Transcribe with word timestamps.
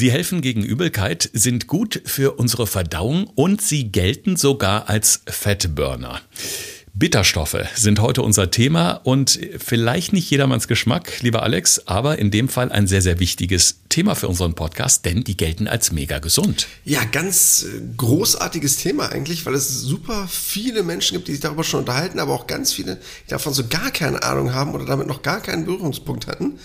Sie 0.00 0.10
helfen 0.10 0.40
gegen 0.40 0.62
Übelkeit, 0.62 1.28
sind 1.34 1.66
gut 1.66 2.00
für 2.06 2.38
unsere 2.38 2.66
Verdauung 2.66 3.26
und 3.34 3.60
sie 3.60 3.92
gelten 3.92 4.36
sogar 4.36 4.88
als 4.88 5.20
Fettburner. 5.26 6.22
Bitterstoffe 6.94 7.58
sind 7.74 8.00
heute 8.00 8.22
unser 8.22 8.50
Thema 8.50 8.92
und 8.92 9.38
vielleicht 9.58 10.14
nicht 10.14 10.30
jedermanns 10.30 10.68
Geschmack, 10.68 11.20
lieber 11.20 11.42
Alex, 11.42 11.86
aber 11.86 12.18
in 12.18 12.30
dem 12.30 12.48
Fall 12.48 12.72
ein 12.72 12.86
sehr, 12.86 13.02
sehr 13.02 13.20
wichtiges 13.20 13.80
Thema 13.90 14.14
für 14.14 14.28
unseren 14.28 14.54
Podcast, 14.54 15.04
denn 15.04 15.22
die 15.22 15.36
gelten 15.36 15.68
als 15.68 15.92
mega 15.92 16.18
gesund. 16.18 16.66
Ja, 16.86 17.04
ganz 17.04 17.64
äh, 17.64 17.82
großartiges 17.98 18.78
Thema 18.78 19.12
eigentlich, 19.12 19.44
weil 19.44 19.54
es 19.54 19.82
super 19.82 20.26
viele 20.30 20.82
Menschen 20.82 21.16
gibt, 21.16 21.28
die 21.28 21.32
sich 21.32 21.42
darüber 21.42 21.62
schon 21.62 21.80
unterhalten, 21.80 22.20
aber 22.20 22.32
auch 22.32 22.46
ganz 22.46 22.72
viele, 22.72 22.96
die 23.26 23.30
davon 23.30 23.52
so 23.52 23.68
gar 23.68 23.90
keine 23.90 24.22
Ahnung 24.22 24.54
haben 24.54 24.72
oder 24.72 24.86
damit 24.86 25.08
noch 25.08 25.20
gar 25.20 25.42
keinen 25.42 25.66
Berührungspunkt 25.66 26.26
hatten. 26.26 26.58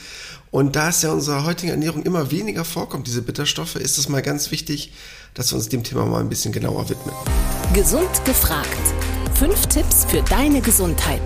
Und 0.56 0.78
da 0.78 0.88
es 0.88 1.02
ja 1.02 1.12
unserer 1.12 1.44
heutigen 1.44 1.72
Ernährung 1.72 2.04
immer 2.04 2.32
weniger 2.32 2.64
vorkommt, 2.64 3.08
diese 3.08 3.22
Bitterstoffe, 3.22 3.76
ist 3.76 3.98
es 3.98 4.08
mal 4.08 4.22
ganz 4.22 4.52
wichtig, 4.52 4.94
dass 5.34 5.52
wir 5.52 5.58
uns 5.58 5.68
dem 5.68 5.84
Thema 5.84 6.06
mal 6.06 6.22
ein 6.22 6.30
bisschen 6.30 6.54
genauer 6.54 6.88
widmen. 6.88 7.14
Gesund 7.74 8.24
gefragt 8.24 8.70
Fünf 9.34 9.68
Tipps 9.68 10.06
für 10.06 10.22
deine 10.22 10.62
Gesundheit 10.62 11.20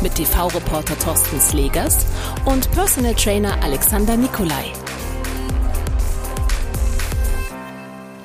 mit 0.00 0.14
TV-Reporter 0.14 0.96
Thorsten 0.96 1.40
Slegers 1.40 2.06
und 2.44 2.70
Personal 2.70 3.14
Trainer 3.16 3.60
Alexander 3.64 4.16
Nikolai. 4.16 4.72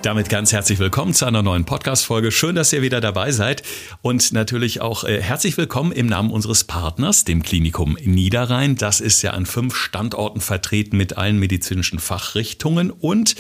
Damit 0.03 0.27
ganz 0.27 0.52
herzlich 0.52 0.80
willkommen 0.80 1.13
zu 1.13 1.23
einer 1.23 1.41
neuen 1.41 1.63
Podcast-Folge. 1.63 2.34
Schön, 2.34 2.55
dass 2.55 2.73
ihr 2.73 2.81
wieder 2.81 2.99
dabei 2.99 3.31
seid. 3.31 3.63
Und 4.02 4.34
natürlich 4.34 4.81
auch 4.81 5.05
äh, 5.05 5.21
herzlich 5.21 5.55
willkommen 5.55 5.93
im 5.93 6.07
Namen 6.07 6.29
unseres 6.29 6.66
Partners, 6.66 7.23
dem 7.23 7.41
Klinikum 7.41 7.98
Niederrhein. 8.03 8.76
Das 8.76 8.99
ist 8.99 9.21
ja 9.21 9.31
an 9.31 9.45
fünf 9.45 9.77
Standorten 9.77 10.41
vertreten 10.41 10.98
mit 10.98 11.17
allen 11.17 11.39
medizinischen 11.39 11.99
Fachrichtungen. 11.99 12.91
Und 12.91 13.35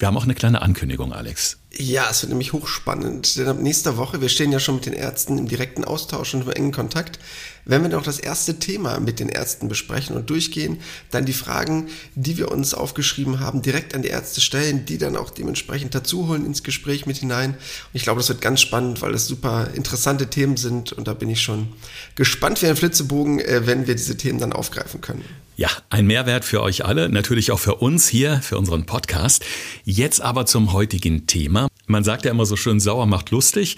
wir 0.00 0.08
haben 0.08 0.16
auch 0.16 0.24
eine 0.24 0.34
kleine 0.34 0.60
Ankündigung, 0.60 1.12
Alex. 1.12 1.61
Ja, 1.78 2.08
es 2.10 2.22
wird 2.22 2.30
nämlich 2.30 2.52
hochspannend, 2.52 3.36
denn 3.36 3.48
ab 3.48 3.58
nächster 3.58 3.96
Woche, 3.96 4.20
wir 4.20 4.28
stehen 4.28 4.52
ja 4.52 4.60
schon 4.60 4.74
mit 4.74 4.86
den 4.86 4.92
Ärzten 4.92 5.38
im 5.38 5.48
direkten 5.48 5.84
Austausch 5.84 6.34
und 6.34 6.42
im 6.42 6.50
engen 6.50 6.72
Kontakt, 6.72 7.18
wenn 7.64 7.82
wir 7.82 7.88
noch 7.88 8.02
das 8.02 8.18
erste 8.18 8.58
Thema 8.58 8.98
mit 9.00 9.20
den 9.20 9.28
Ärzten 9.28 9.68
besprechen 9.68 10.16
und 10.16 10.28
durchgehen, 10.28 10.80
dann 11.10 11.24
die 11.24 11.32
Fragen, 11.32 11.88
die 12.14 12.36
wir 12.36 12.50
uns 12.50 12.74
aufgeschrieben 12.74 13.40
haben, 13.40 13.62
direkt 13.62 13.94
an 13.94 14.02
die 14.02 14.08
Ärzte 14.08 14.40
stellen, 14.40 14.84
die 14.84 14.98
dann 14.98 15.16
auch 15.16 15.30
dementsprechend 15.30 15.94
dazuholen 15.94 16.44
ins 16.44 16.62
Gespräch 16.62 17.06
mit 17.06 17.18
hinein. 17.18 17.50
Und 17.52 17.58
ich 17.94 18.02
glaube, 18.02 18.18
das 18.18 18.28
wird 18.28 18.40
ganz 18.40 18.60
spannend, 18.60 19.00
weil 19.00 19.14
es 19.14 19.26
super 19.26 19.68
interessante 19.74 20.28
Themen 20.28 20.56
sind 20.56 20.92
und 20.92 21.06
da 21.08 21.14
bin 21.14 21.30
ich 21.30 21.40
schon 21.40 21.68
gespannt 22.16 22.60
wie 22.62 22.66
ein 22.66 22.76
Flitzebogen, 22.76 23.38
äh, 23.38 23.66
wenn 23.66 23.86
wir 23.86 23.94
diese 23.94 24.16
Themen 24.16 24.40
dann 24.40 24.52
aufgreifen 24.52 25.00
können. 25.00 25.24
Ja, 25.56 25.68
ein 25.90 26.06
Mehrwert 26.06 26.44
für 26.44 26.62
euch 26.62 26.84
alle, 26.84 27.08
natürlich 27.08 27.52
auch 27.52 27.58
für 27.58 27.76
uns 27.76 28.08
hier, 28.08 28.40
für 28.42 28.58
unseren 28.58 28.86
Podcast. 28.86 29.44
Jetzt 29.84 30.20
aber 30.20 30.46
zum 30.46 30.72
heutigen 30.72 31.26
Thema. 31.26 31.61
Man 31.86 32.04
sagt 32.04 32.24
ja 32.24 32.30
immer 32.30 32.46
so 32.46 32.56
schön, 32.56 32.80
sauer 32.80 33.06
macht 33.06 33.30
lustig. 33.30 33.76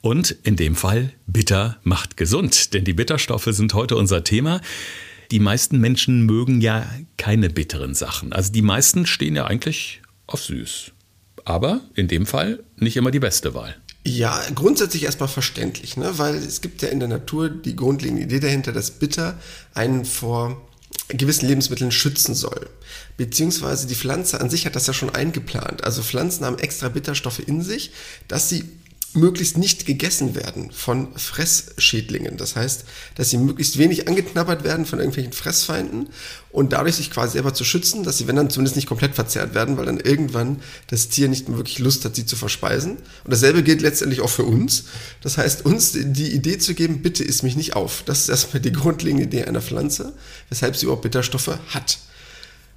Und 0.00 0.32
in 0.42 0.56
dem 0.56 0.74
Fall, 0.74 1.12
bitter 1.26 1.78
macht 1.84 2.16
gesund. 2.16 2.74
Denn 2.74 2.84
die 2.84 2.92
Bitterstoffe 2.92 3.48
sind 3.50 3.72
heute 3.74 3.96
unser 3.96 4.24
Thema. 4.24 4.60
Die 5.30 5.38
meisten 5.38 5.78
Menschen 5.78 6.26
mögen 6.26 6.60
ja 6.60 6.84
keine 7.16 7.48
bitteren 7.48 7.94
Sachen. 7.94 8.32
Also 8.32 8.52
die 8.52 8.62
meisten 8.62 9.06
stehen 9.06 9.36
ja 9.36 9.46
eigentlich 9.46 10.02
auf 10.26 10.42
süß. 10.42 10.90
Aber 11.44 11.80
in 11.94 12.08
dem 12.08 12.26
Fall 12.26 12.62
nicht 12.76 12.96
immer 12.96 13.10
die 13.10 13.20
beste 13.20 13.54
Wahl. 13.54 13.76
Ja, 14.04 14.42
grundsätzlich 14.54 15.04
erstmal 15.04 15.28
verständlich, 15.28 15.96
ne? 15.96 16.18
weil 16.18 16.34
es 16.34 16.60
gibt 16.60 16.82
ja 16.82 16.88
in 16.88 16.98
der 16.98 17.08
Natur 17.08 17.48
die 17.48 17.76
grundlegende 17.76 18.24
Idee 18.24 18.40
dahinter, 18.40 18.72
dass 18.72 18.90
Bitter 18.90 19.38
einen 19.74 20.04
vor 20.04 20.60
gewissen 21.08 21.46
Lebensmitteln 21.48 21.92
schützen 21.92 22.34
soll. 22.34 22.68
Beziehungsweise 23.16 23.86
die 23.86 23.94
Pflanze 23.94 24.40
an 24.40 24.50
sich 24.50 24.66
hat 24.66 24.76
das 24.76 24.86
ja 24.86 24.92
schon 24.92 25.14
eingeplant. 25.14 25.84
Also 25.84 26.02
Pflanzen 26.02 26.44
haben 26.44 26.58
extra 26.58 26.88
Bitterstoffe 26.88 27.40
in 27.40 27.62
sich, 27.62 27.92
dass 28.28 28.48
sie 28.48 28.64
möglichst 29.14 29.58
nicht 29.58 29.86
gegessen 29.86 30.34
werden 30.34 30.70
von 30.72 31.08
Fressschädlingen. 31.16 32.36
Das 32.36 32.56
heißt, 32.56 32.84
dass 33.14 33.30
sie 33.30 33.36
möglichst 33.36 33.78
wenig 33.78 34.08
angeknabbert 34.08 34.64
werden 34.64 34.86
von 34.86 34.98
irgendwelchen 34.98 35.32
Fressfeinden 35.32 36.08
und 36.50 36.72
dadurch 36.72 36.96
sich 36.96 37.10
quasi 37.10 37.34
selber 37.34 37.54
zu 37.54 37.64
schützen, 37.64 38.04
dass 38.04 38.18
sie, 38.18 38.26
wenn 38.26 38.36
dann 38.36 38.50
zumindest 38.50 38.76
nicht 38.76 38.88
komplett 38.88 39.14
verzehrt 39.14 39.54
werden, 39.54 39.76
weil 39.76 39.86
dann 39.86 40.00
irgendwann 40.00 40.60
das 40.86 41.08
Tier 41.08 41.28
nicht 41.28 41.48
mehr 41.48 41.58
wirklich 41.58 41.78
Lust 41.78 42.04
hat, 42.04 42.16
sie 42.16 42.26
zu 42.26 42.36
verspeisen. 42.36 42.98
Und 43.24 43.30
dasselbe 43.30 43.62
gilt 43.62 43.82
letztendlich 43.82 44.20
auch 44.20 44.30
für 44.30 44.44
uns. 44.44 44.84
Das 45.20 45.38
heißt, 45.38 45.64
uns 45.64 45.92
die 45.92 46.32
Idee 46.32 46.58
zu 46.58 46.74
geben, 46.74 47.02
bitte 47.02 47.24
isst 47.24 47.42
mich 47.42 47.56
nicht 47.56 47.76
auf. 47.76 48.02
Das 48.06 48.20
ist 48.20 48.28
erstmal 48.28 48.60
die 48.60 48.72
grundlegende 48.72 49.24
Idee 49.24 49.44
einer 49.44 49.62
Pflanze, 49.62 50.12
weshalb 50.48 50.76
sie 50.76 50.84
überhaupt 50.84 51.02
Bitterstoffe 51.02 51.58
hat. 51.68 51.98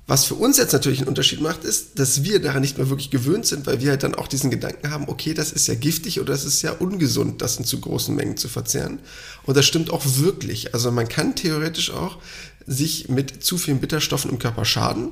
Was 0.07 0.25
für 0.25 0.35
uns 0.35 0.57
jetzt 0.57 0.71
natürlich 0.71 0.99
einen 0.99 1.07
Unterschied 1.07 1.41
macht, 1.41 1.63
ist, 1.63 1.97
dass 1.97 2.23
wir 2.23 2.39
daran 2.39 2.61
nicht 2.61 2.77
mehr 2.77 2.89
wirklich 2.89 3.09
gewöhnt 3.09 3.47
sind, 3.47 3.65
weil 3.65 3.81
wir 3.81 3.89
halt 3.89 4.03
dann 4.03 4.13
auch 4.13 4.27
diesen 4.27 4.51
Gedanken 4.51 4.91
haben, 4.91 5.09
okay, 5.09 5.33
das 5.33 5.51
ist 5.51 5.67
ja 5.67 5.73
giftig 5.73 6.19
oder 6.19 6.31
es 6.31 6.45
ist 6.45 6.61
ja 6.61 6.73
ungesund, 6.73 7.41
das 7.41 7.57
in 7.57 7.65
zu 7.65 7.79
großen 7.79 8.15
Mengen 8.15 8.37
zu 8.37 8.47
verzehren. 8.47 8.99
Und 9.43 9.57
das 9.57 9.65
stimmt 9.65 9.89
auch 9.89 10.03
wirklich. 10.17 10.75
Also 10.75 10.91
man 10.91 11.07
kann 11.07 11.35
theoretisch 11.35 11.89
auch 11.89 12.19
sich 12.67 13.09
mit 13.09 13.43
zu 13.43 13.57
vielen 13.57 13.79
Bitterstoffen 13.79 14.29
im 14.29 14.37
Körper 14.37 14.63
schaden. 14.63 15.11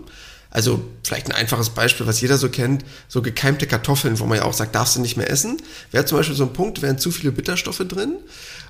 Also 0.54 0.84
vielleicht 1.04 1.26
ein 1.26 1.32
einfaches 1.32 1.72
Beispiel, 1.72 2.06
was 2.06 2.22
jeder 2.22 2.38
so 2.38 2.48
kennt, 2.48 2.86
so 3.08 3.24
gekeimte 3.24 3.66
Kartoffeln, 3.66 4.20
wo 4.20 4.26
man 4.28 4.38
ja 4.38 4.46
auch 4.46 4.54
sagt, 4.54 4.76
darfst 4.76 4.96
du 4.96 5.02
nicht 5.02 5.18
mehr 5.18 5.32
essen. 5.32 5.58
Wäre 5.90 6.06
zum 6.06 6.20
Beispiel 6.20 6.36
so 6.36 6.44
ein 6.44 6.54
Punkt, 6.54 6.84
wären 6.84 7.00
zu 7.00 7.10
viele 7.10 7.32
Bitterstoffe 7.32 7.84
drin. 7.88 8.18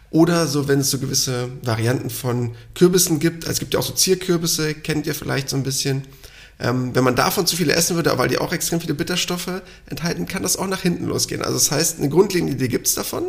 Oder 0.10 0.48
so, 0.48 0.70
wenn 0.70 0.80
es 0.80 0.92
so 0.92 0.98
gewisse 0.98 1.50
Varianten 1.62 2.10
von 2.10 2.56
Kürbissen 2.74 3.20
gibt. 3.20 3.44
Also 3.44 3.54
es 3.54 3.60
gibt 3.60 3.74
ja 3.74 3.82
auch 3.82 3.86
so 3.86 3.92
Zierkürbisse, 3.92 4.76
kennt 4.76 5.08
ihr 5.08 5.14
vielleicht 5.14 5.50
so 5.50 5.58
ein 5.58 5.64
bisschen. 5.64 6.04
Ähm, 6.60 6.94
wenn 6.94 7.04
man 7.04 7.16
davon 7.16 7.46
zu 7.46 7.56
viele 7.56 7.74
essen 7.74 7.96
würde, 7.96 8.18
weil 8.18 8.30
die 8.30 8.38
auch 8.38 8.54
extrem 8.54 8.80
viele 8.80 8.94
Bitterstoffe 8.94 9.62
enthalten, 9.88 10.28
kann 10.28 10.44
das 10.44 10.58
auch 10.58 10.68
nach 10.68 10.82
hinten 10.82 11.06
losgehen. 11.06 11.42
Also 11.42 11.56
das 11.56 11.72
heißt, 11.72 12.00
eine 12.00 12.10
grundlegende 12.10 12.54
Idee 12.54 12.68
gibt 12.68 12.88
es 12.88 12.96
davon. 12.96 13.26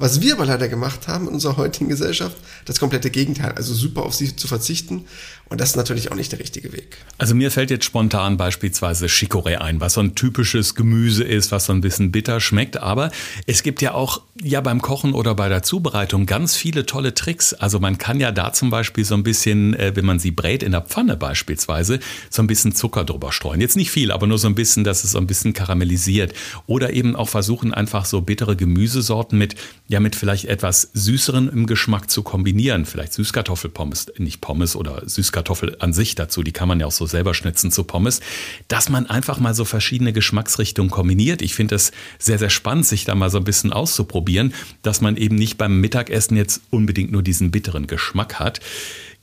Was 0.00 0.20
wir 0.20 0.34
aber 0.34 0.46
leider 0.46 0.68
gemacht 0.68 1.08
haben 1.08 1.26
in 1.26 1.34
unserer 1.34 1.56
heutigen 1.56 1.88
Gesellschaft, 1.88 2.36
das 2.66 2.78
komplette 2.78 3.10
Gegenteil. 3.10 3.52
Also 3.56 3.74
super 3.74 4.04
auf 4.04 4.14
sie 4.14 4.36
zu 4.36 4.46
verzichten. 4.46 5.06
Und 5.48 5.60
das 5.60 5.70
ist 5.70 5.76
natürlich 5.76 6.12
auch 6.12 6.14
nicht 6.14 6.30
der 6.30 6.38
richtige 6.38 6.72
Weg. 6.72 6.98
Also 7.16 7.34
mir 7.34 7.50
fällt 7.50 7.70
jetzt 7.70 7.84
spontan 7.84 8.36
beispielsweise 8.36 9.06
Chicorée 9.06 9.56
ein, 9.56 9.80
was 9.80 9.94
so 9.94 10.00
ein 10.00 10.14
typisches 10.14 10.76
Gemüse 10.76 11.24
ist, 11.24 11.50
was 11.50 11.64
so 11.64 11.72
ein 11.72 11.80
bisschen 11.80 12.12
bitter 12.12 12.38
schmeckt. 12.40 12.76
Aber 12.76 13.10
es 13.46 13.64
gibt 13.64 13.82
ja 13.82 13.92
auch 13.94 14.22
ja 14.40 14.60
beim 14.60 14.80
Kochen 14.82 15.14
oder 15.14 15.34
bei 15.34 15.48
der 15.48 15.64
Zubereitung 15.64 16.26
ganz 16.26 16.54
viele 16.54 16.86
tolle 16.86 17.14
Tricks. 17.14 17.54
Also 17.54 17.80
man 17.80 17.98
kann 17.98 18.20
ja 18.20 18.30
da 18.30 18.52
zum 18.52 18.70
Beispiel 18.70 19.04
so 19.04 19.14
ein 19.14 19.24
bisschen, 19.24 19.74
äh, 19.74 19.96
wenn 19.96 20.04
man 20.04 20.20
sie 20.20 20.30
brät 20.30 20.62
in 20.62 20.72
der 20.72 20.82
Pfanne 20.82 21.16
beispielsweise, 21.16 21.98
so 22.30 22.42
ein 22.42 22.46
bisschen 22.46 22.67
Zucker 22.74 23.04
drüber 23.04 23.32
streuen. 23.32 23.60
Jetzt 23.60 23.76
nicht 23.76 23.90
viel, 23.90 24.10
aber 24.10 24.26
nur 24.26 24.38
so 24.38 24.48
ein 24.48 24.54
bisschen, 24.54 24.84
dass 24.84 25.04
es 25.04 25.12
so 25.12 25.18
ein 25.18 25.26
bisschen 25.26 25.52
karamellisiert. 25.52 26.34
Oder 26.66 26.92
eben 26.92 27.16
auch 27.16 27.28
versuchen, 27.28 27.72
einfach 27.74 28.04
so 28.04 28.20
bittere 28.20 28.56
Gemüsesorten 28.56 29.38
mit, 29.38 29.54
ja, 29.86 30.00
mit 30.00 30.16
vielleicht 30.16 30.46
etwas 30.46 30.90
süßeren 30.92 31.48
im 31.48 31.66
Geschmack 31.66 32.10
zu 32.10 32.22
kombinieren. 32.22 32.86
Vielleicht 32.86 33.12
Süßkartoffelpommes, 33.12 34.12
nicht 34.18 34.40
Pommes 34.40 34.76
oder 34.76 35.02
Süßkartoffel 35.06 35.76
an 35.80 35.92
sich 35.92 36.14
dazu. 36.14 36.42
Die 36.42 36.52
kann 36.52 36.68
man 36.68 36.80
ja 36.80 36.86
auch 36.86 36.92
so 36.92 37.06
selber 37.06 37.34
schnitzen 37.34 37.70
zu 37.70 37.84
Pommes. 37.84 38.20
Dass 38.68 38.88
man 38.88 39.06
einfach 39.06 39.40
mal 39.40 39.54
so 39.54 39.64
verschiedene 39.64 40.12
Geschmacksrichtungen 40.12 40.90
kombiniert. 40.90 41.42
Ich 41.42 41.54
finde 41.54 41.74
es 41.74 41.92
sehr, 42.18 42.38
sehr 42.38 42.50
spannend, 42.50 42.86
sich 42.86 43.04
da 43.04 43.14
mal 43.14 43.30
so 43.30 43.38
ein 43.38 43.44
bisschen 43.44 43.72
auszuprobieren, 43.72 44.54
dass 44.82 45.00
man 45.00 45.16
eben 45.16 45.36
nicht 45.36 45.58
beim 45.58 45.80
Mittagessen 45.80 46.36
jetzt 46.36 46.62
unbedingt 46.70 47.12
nur 47.12 47.22
diesen 47.22 47.50
bitteren 47.50 47.86
Geschmack 47.86 48.38
hat. 48.38 48.60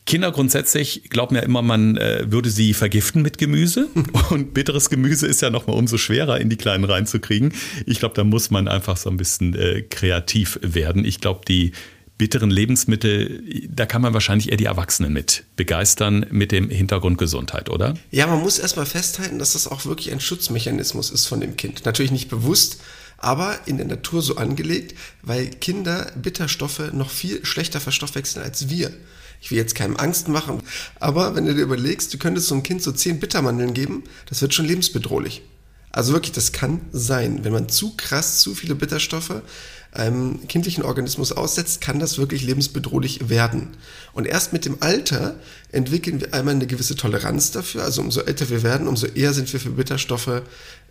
Kinder 0.06 0.32
grundsätzlich 0.32 1.10
glauben 1.10 1.36
ja 1.36 1.42
immer, 1.42 1.64
man 1.64 1.98
äh, 1.98 2.32
würde 2.32 2.52
sie 2.52 2.74
vergiften 2.74 3.24
mit 3.24 3.38
Gemüse. 3.38 3.90
Und 4.30 4.54
bitteres 4.54 4.90
Gemüse 4.90 5.26
ist 5.26 5.42
ja 5.42 5.50
nochmal 5.50 5.78
umso 5.78 5.98
schwerer 5.98 6.40
in 6.40 6.50
die 6.50 6.58
Kleinen 6.58 6.84
reinzukriegen. 6.84 7.54
Ich 7.86 8.00
glaube, 8.00 8.14
da 8.14 8.24
muss 8.24 8.52
man 8.52 8.68
einfach 8.68 8.98
so 8.98 9.10
ein 9.10 9.18
bisschen 9.18 9.56
äh, 9.56 9.82
kreativ 9.82 10.60
werden. 10.62 11.06
Ich 11.06 11.22
glaube, 11.22 11.42
die 11.48 11.72
bitteren 12.18 12.50
Lebensmittel, 12.50 13.44
da 13.70 13.86
kann 13.86 14.02
man 14.02 14.14
wahrscheinlich 14.14 14.52
eher 14.52 14.58
die 14.58 14.66
Erwachsenen 14.66 15.12
mit 15.12 15.44
begeistern 15.56 16.26
mit 16.30 16.52
dem 16.52 16.70
Hintergrund 16.70 17.18
Gesundheit, 17.18 17.70
oder? 17.70 17.96
Ja, 18.12 18.28
man 18.28 18.40
muss 18.40 18.58
erstmal 18.58 18.86
festhalten, 18.86 19.40
dass 19.40 19.54
das 19.54 19.68
auch 19.68 19.86
wirklich 19.86 20.12
ein 20.12 20.22
Schutzmechanismus 20.22 21.12
ist 21.12 21.26
von 21.26 21.42
dem 21.42 21.58
Kind. 21.58 21.84
Natürlich 21.84 22.12
nicht 22.12 22.30
bewusst, 22.30 22.80
aber 23.18 23.58
in 23.66 23.78
der 23.78 23.88
Natur 23.88 24.22
so 24.22 24.38
angelegt, 24.38 24.96
weil 25.24 25.48
Kinder 25.48 26.12
Bitterstoffe 26.16 26.94
noch 26.94 27.10
viel 27.10 27.46
schlechter 27.46 27.82
verstoffwechseln 27.82 28.46
als 28.46 28.70
wir. 28.70 28.92
Ich 29.46 29.52
will 29.52 29.60
jetzt 29.60 29.76
keinem 29.76 29.96
Angst 29.96 30.28
machen, 30.28 30.64
aber 31.00 31.36
wenn 31.36 31.46
du 31.46 31.54
dir 31.54 31.62
überlegst, 31.62 32.12
du 32.12 32.18
könntest 32.18 32.48
so 32.48 32.56
einem 32.56 32.64
Kind 32.64 32.82
so 32.82 32.92
zehn 32.92 33.20
Bittermandeln 33.20 33.76
geben, 33.76 34.04
das 34.28 34.42
wird 34.42 34.56
schon 34.56 34.66
lebensbedrohlich. 34.66 35.44
Also 35.92 36.14
wirklich, 36.14 36.32
das 36.32 36.52
kann 36.52 36.82
sein. 36.92 37.44
Wenn 37.44 37.54
man 37.54 37.70
zu 37.70 37.96
krass 37.96 38.40
zu 38.40 38.56
viele 38.56 38.74
Bitterstoffe 38.74 39.44
einem 39.96 40.48
kindlichen 40.48 40.84
Organismus 40.84 41.32
aussetzt, 41.32 41.82
kann 41.82 42.00
das 42.00 42.18
wirklich 42.18 42.44
lebensbedrohlich 42.44 43.30
werden. 43.30 43.70
Und 44.14 44.26
erst 44.26 44.54
mit 44.54 44.66
dem 44.66 44.78
Alter 44.82 45.36
entwickeln 45.72 46.22
wir 46.22 46.34
einmal 46.34 46.56
eine 46.56 46.68
gewisse 46.68 46.96
Toleranz 46.96 47.52
dafür. 47.52 47.84
Also 47.84 48.02
umso 48.02 48.22
älter 48.22 48.50
wir 48.50 48.64
werden, 48.64 48.88
umso 48.88 49.08
eher 49.08 49.34
sind 49.34 49.52
wir 49.52 49.60
für 49.60 49.72
Bitterstoffe 49.72 50.42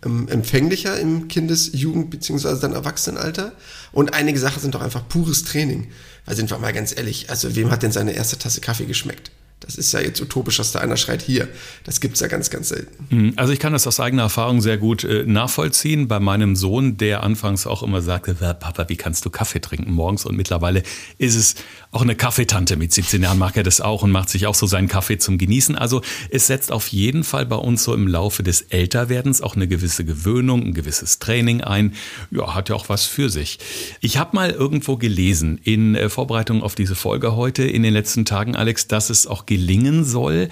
ähm, 0.05 0.27
empfänglicher 0.27 0.99
im 0.99 1.27
Kindes-, 1.27 1.71
Jugend- 1.73 2.09
bzw. 2.09 2.59
dann 2.59 2.73
Erwachsenenalter. 2.73 3.53
Und 3.91 4.13
einige 4.13 4.39
Sachen 4.39 4.61
sind 4.61 4.75
doch 4.75 4.81
einfach 4.81 5.07
pures 5.07 5.43
Training. 5.43 5.87
Weil 6.25 6.35
sind 6.35 6.49
wir 6.49 6.57
mal 6.57 6.73
ganz 6.73 6.95
ehrlich, 6.95 7.29
also 7.29 7.55
wem 7.55 7.71
hat 7.71 7.83
denn 7.83 7.91
seine 7.91 8.13
erste 8.13 8.37
Tasse 8.37 8.61
Kaffee 8.61 8.85
geschmeckt? 8.85 9.31
Das 9.65 9.75
ist 9.75 9.91
ja 9.93 9.99
jetzt 9.99 10.21
utopisch, 10.21 10.57
dass 10.57 10.71
da 10.71 10.79
einer 10.79 10.95
schreit, 10.95 11.23
hier. 11.23 11.47
Das 11.83 11.99
gibt 11.99 12.15
es 12.15 12.19
ja 12.19 12.27
ganz, 12.27 12.49
ganz 12.51 12.69
selten. 12.69 13.07
Mhm. 13.09 13.33
Also 13.35 13.51
ich 13.51 13.59
kann 13.59 13.73
das 13.73 13.87
aus 13.87 13.99
eigener 13.99 14.23
Erfahrung 14.23 14.61
sehr 14.61 14.77
gut 14.77 15.03
äh, 15.03 15.23
nachvollziehen. 15.25 16.07
Bei 16.07 16.19
meinem 16.19 16.55
Sohn, 16.55 16.97
der 16.97 17.23
anfangs 17.23 17.65
auch 17.65 17.81
immer 17.81 18.01
sagte, 18.01 18.35
Papa, 18.35 18.89
wie 18.89 18.95
kannst 18.95 19.25
du 19.25 19.29
Kaffee 19.29 19.59
trinken 19.59 19.91
morgens? 19.91 20.25
Und 20.25 20.35
mittlerweile 20.35 20.83
ist 21.17 21.35
es 21.35 21.55
auch 21.91 22.03
eine 22.03 22.15
Kaffeetante 22.15 22.75
mit 22.75 22.93
17 22.93 23.23
Jahren, 23.23 23.39
mag 23.39 23.57
er 23.57 23.63
das 23.63 23.81
auch 23.81 24.03
und 24.03 24.11
macht 24.11 24.29
sich 24.29 24.45
auch 24.45 24.55
so 24.55 24.67
seinen 24.67 24.87
Kaffee 24.87 25.17
zum 25.17 25.37
Genießen. 25.37 25.75
Also 25.75 26.01
es 26.29 26.45
setzt 26.47 26.71
auf 26.71 26.87
jeden 26.89 27.23
Fall 27.23 27.45
bei 27.45 27.55
uns 27.55 27.83
so 27.83 27.93
im 27.93 28.07
Laufe 28.07 28.43
des 28.43 28.61
Älterwerdens 28.61 29.41
auch 29.41 29.55
eine 29.55 29.67
gewisse 29.67 30.05
Gewöhnung, 30.05 30.63
ein 30.63 30.73
gewisses 30.73 31.19
Training 31.19 31.61
ein. 31.61 31.93
Ja, 32.29 32.53
hat 32.53 32.69
ja 32.69 32.75
auch 32.75 32.89
was 32.89 33.05
für 33.05 33.29
sich. 33.29 33.59
Ich 34.01 34.17
habe 34.17 34.35
mal 34.35 34.51
irgendwo 34.51 34.97
gelesen, 34.97 35.59
in 35.63 35.95
äh, 35.95 36.09
Vorbereitung 36.09 36.61
auf 36.61 36.75
diese 36.75 36.95
Folge 36.95 37.35
heute, 37.35 37.63
in 37.63 37.81
den 37.81 37.93
letzten 37.93 38.25
Tagen, 38.25 38.55
Alex, 38.55 38.87
dass 38.87 39.09
es 39.09 39.25
auch 39.25 39.45
gelingen 39.55 40.03
soll, 40.03 40.49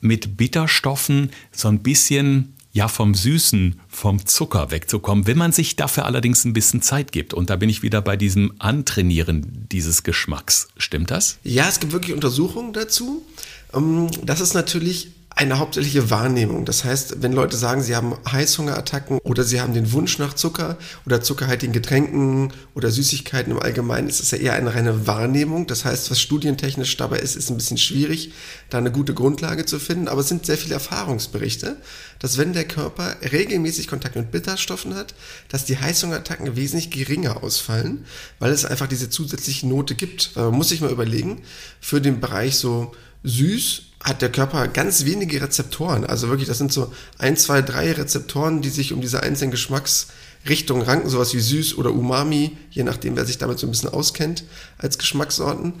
mit 0.00 0.36
Bitterstoffen 0.36 1.30
so 1.50 1.68
ein 1.68 1.80
bisschen 1.80 2.54
ja 2.72 2.88
vom 2.88 3.14
Süßen, 3.14 3.80
vom 3.88 4.24
Zucker 4.26 4.70
wegzukommen, 4.70 5.26
wenn 5.26 5.38
man 5.38 5.50
sich 5.50 5.76
dafür 5.76 6.04
allerdings 6.04 6.44
ein 6.44 6.52
bisschen 6.52 6.82
Zeit 6.82 7.10
gibt. 7.10 7.32
Und 7.32 7.48
da 7.50 7.56
bin 7.56 7.70
ich 7.70 7.82
wieder 7.82 8.02
bei 8.02 8.16
diesem 8.16 8.52
Antrainieren 8.58 9.66
dieses 9.72 10.02
Geschmacks. 10.02 10.68
Stimmt 10.76 11.10
das? 11.10 11.38
Ja, 11.42 11.68
es 11.68 11.80
gibt 11.80 11.92
wirklich 11.92 12.14
Untersuchungen 12.14 12.72
dazu. 12.72 13.24
Ähm, 13.72 14.10
das 14.22 14.40
ist 14.40 14.54
natürlich 14.54 15.10
eine 15.36 15.58
hauptsächliche 15.58 16.08
Wahrnehmung. 16.08 16.64
Das 16.64 16.84
heißt, 16.84 17.20
wenn 17.20 17.34
Leute 17.34 17.58
sagen, 17.58 17.82
sie 17.82 17.94
haben 17.94 18.14
Heißhungerattacken 18.26 19.18
oder 19.18 19.44
sie 19.44 19.60
haben 19.60 19.74
den 19.74 19.92
Wunsch 19.92 20.18
nach 20.18 20.32
Zucker 20.32 20.78
oder 21.04 21.20
zuckerhaltigen 21.20 21.74
Getränken 21.74 22.54
oder 22.74 22.90
Süßigkeiten 22.90 23.52
im 23.52 23.60
Allgemeinen, 23.60 24.08
ist 24.08 24.20
es 24.20 24.30
ja 24.30 24.38
eher 24.38 24.54
eine 24.54 24.74
reine 24.74 25.06
Wahrnehmung. 25.06 25.66
Das 25.66 25.84
heißt, 25.84 26.10
was 26.10 26.20
studientechnisch 26.20 26.96
dabei 26.96 27.18
ist, 27.18 27.36
ist 27.36 27.50
ein 27.50 27.58
bisschen 27.58 27.76
schwierig, 27.76 28.32
da 28.70 28.78
eine 28.78 28.90
gute 28.90 29.12
Grundlage 29.12 29.66
zu 29.66 29.78
finden. 29.78 30.08
Aber 30.08 30.22
es 30.22 30.28
sind 30.28 30.46
sehr 30.46 30.56
viele 30.56 30.72
Erfahrungsberichte, 30.72 31.76
dass 32.18 32.38
wenn 32.38 32.54
der 32.54 32.64
Körper 32.64 33.16
regelmäßig 33.30 33.88
Kontakt 33.88 34.16
mit 34.16 34.30
Bitterstoffen 34.30 34.94
hat, 34.94 35.14
dass 35.50 35.66
die 35.66 35.76
Heißhungerattacken 35.76 36.56
wesentlich 36.56 36.90
geringer 36.90 37.42
ausfallen, 37.42 38.06
weil 38.38 38.52
es 38.52 38.64
einfach 38.64 38.86
diese 38.86 39.10
zusätzliche 39.10 39.66
Note 39.66 39.96
gibt. 39.96 40.34
Man 40.34 40.54
muss 40.54 40.70
sich 40.70 40.80
mal 40.80 40.90
überlegen, 40.90 41.42
für 41.78 42.00
den 42.00 42.20
Bereich 42.20 42.56
so 42.56 42.92
süß 43.22 43.82
hat 44.06 44.22
der 44.22 44.30
Körper 44.30 44.68
ganz 44.68 45.04
wenige 45.04 45.42
Rezeptoren. 45.42 46.06
Also 46.06 46.28
wirklich, 46.28 46.48
das 46.48 46.58
sind 46.58 46.72
so 46.72 46.92
ein, 47.18 47.36
zwei, 47.36 47.60
drei 47.60 47.90
Rezeptoren, 47.90 48.62
die 48.62 48.68
sich 48.68 48.92
um 48.92 49.00
diese 49.00 49.22
einzelnen 49.22 49.50
Geschmacksrichtungen 49.50 50.84
ranken, 50.84 51.08
sowas 51.08 51.34
wie 51.34 51.40
süß 51.40 51.76
oder 51.76 51.90
Umami, 51.90 52.56
je 52.70 52.84
nachdem, 52.84 53.16
wer 53.16 53.26
sich 53.26 53.38
damit 53.38 53.58
so 53.58 53.66
ein 53.66 53.70
bisschen 53.72 53.88
auskennt 53.88 54.44
als 54.78 54.98
Geschmackssorten. 54.98 55.74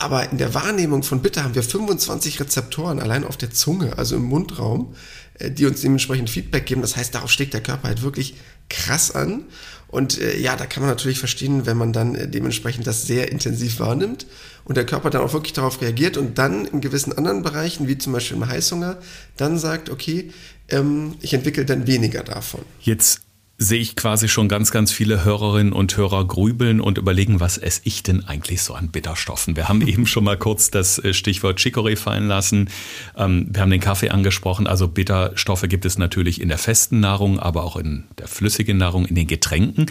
Aber 0.00 0.30
in 0.32 0.38
der 0.38 0.54
Wahrnehmung 0.54 1.02
von 1.02 1.20
Bitter 1.20 1.44
haben 1.44 1.54
wir 1.54 1.62
25 1.62 2.40
Rezeptoren 2.40 3.00
allein 3.00 3.22
auf 3.22 3.36
der 3.36 3.50
Zunge, 3.50 3.98
also 3.98 4.16
im 4.16 4.22
Mundraum, 4.22 4.94
äh, 5.38 5.50
die 5.50 5.66
uns 5.66 5.82
dementsprechend 5.82 6.30
Feedback 6.30 6.64
geben. 6.64 6.80
Das 6.80 6.96
heißt, 6.96 7.14
darauf 7.14 7.30
schlägt 7.30 7.52
der 7.52 7.60
Körper 7.60 7.88
halt 7.88 8.02
wirklich 8.02 8.34
krass 8.70 9.10
an. 9.10 9.44
Und 9.88 10.18
äh, 10.18 10.38
ja, 10.38 10.56
da 10.56 10.64
kann 10.64 10.82
man 10.82 10.90
natürlich 10.90 11.18
verstehen, 11.18 11.66
wenn 11.66 11.76
man 11.76 11.92
dann 11.92 12.14
äh, 12.14 12.26
dementsprechend 12.26 12.86
das 12.86 13.06
sehr 13.06 13.30
intensiv 13.30 13.78
wahrnimmt 13.78 14.26
und 14.64 14.78
der 14.78 14.86
Körper 14.86 15.10
dann 15.10 15.20
auch 15.20 15.34
wirklich 15.34 15.52
darauf 15.52 15.82
reagiert 15.82 16.16
und 16.16 16.38
dann 16.38 16.64
in 16.64 16.80
gewissen 16.80 17.12
anderen 17.12 17.42
Bereichen, 17.42 17.86
wie 17.86 17.98
zum 17.98 18.14
Beispiel 18.14 18.38
im 18.38 18.48
Heißhunger, 18.48 18.96
dann 19.36 19.58
sagt, 19.58 19.90
okay, 19.90 20.32
ähm, 20.70 21.16
ich 21.20 21.34
entwickle 21.34 21.66
dann 21.66 21.86
weniger 21.86 22.22
davon. 22.22 22.62
Jetzt 22.80 23.20
sehe 23.62 23.78
ich 23.78 23.94
quasi 23.94 24.26
schon 24.26 24.48
ganz, 24.48 24.70
ganz 24.70 24.90
viele 24.90 25.22
Hörerinnen 25.22 25.74
und 25.74 25.94
Hörer 25.94 26.26
grübeln 26.26 26.80
und 26.80 26.96
überlegen, 26.96 27.40
was 27.40 27.58
esse 27.58 27.82
ich 27.84 28.02
denn 28.02 28.24
eigentlich 28.24 28.62
so 28.62 28.72
an 28.72 28.88
Bitterstoffen? 28.88 29.54
Wir 29.54 29.68
haben 29.68 29.82
eben 29.86 30.06
schon 30.06 30.24
mal 30.24 30.38
kurz 30.38 30.70
das 30.70 30.98
äh, 30.98 31.12
Stichwort 31.12 31.58
Chicorée 31.60 31.96
fallen 31.96 32.26
lassen. 32.26 32.70
Ähm, 33.16 33.48
wir 33.50 33.60
haben 33.60 33.70
den 33.70 33.80
Kaffee 33.80 34.08
angesprochen. 34.08 34.66
Also 34.66 34.88
Bitterstoffe 34.88 35.66
gibt 35.68 35.84
es 35.84 35.98
natürlich 35.98 36.40
in 36.40 36.48
der 36.48 36.56
festen 36.56 37.00
Nahrung, 37.00 37.38
aber 37.38 37.64
auch 37.64 37.76
in 37.76 38.04
der 38.18 38.28
flüssigen 38.28 38.78
Nahrung, 38.78 39.04
in 39.04 39.14
den 39.14 39.26
Getränken. 39.26 39.86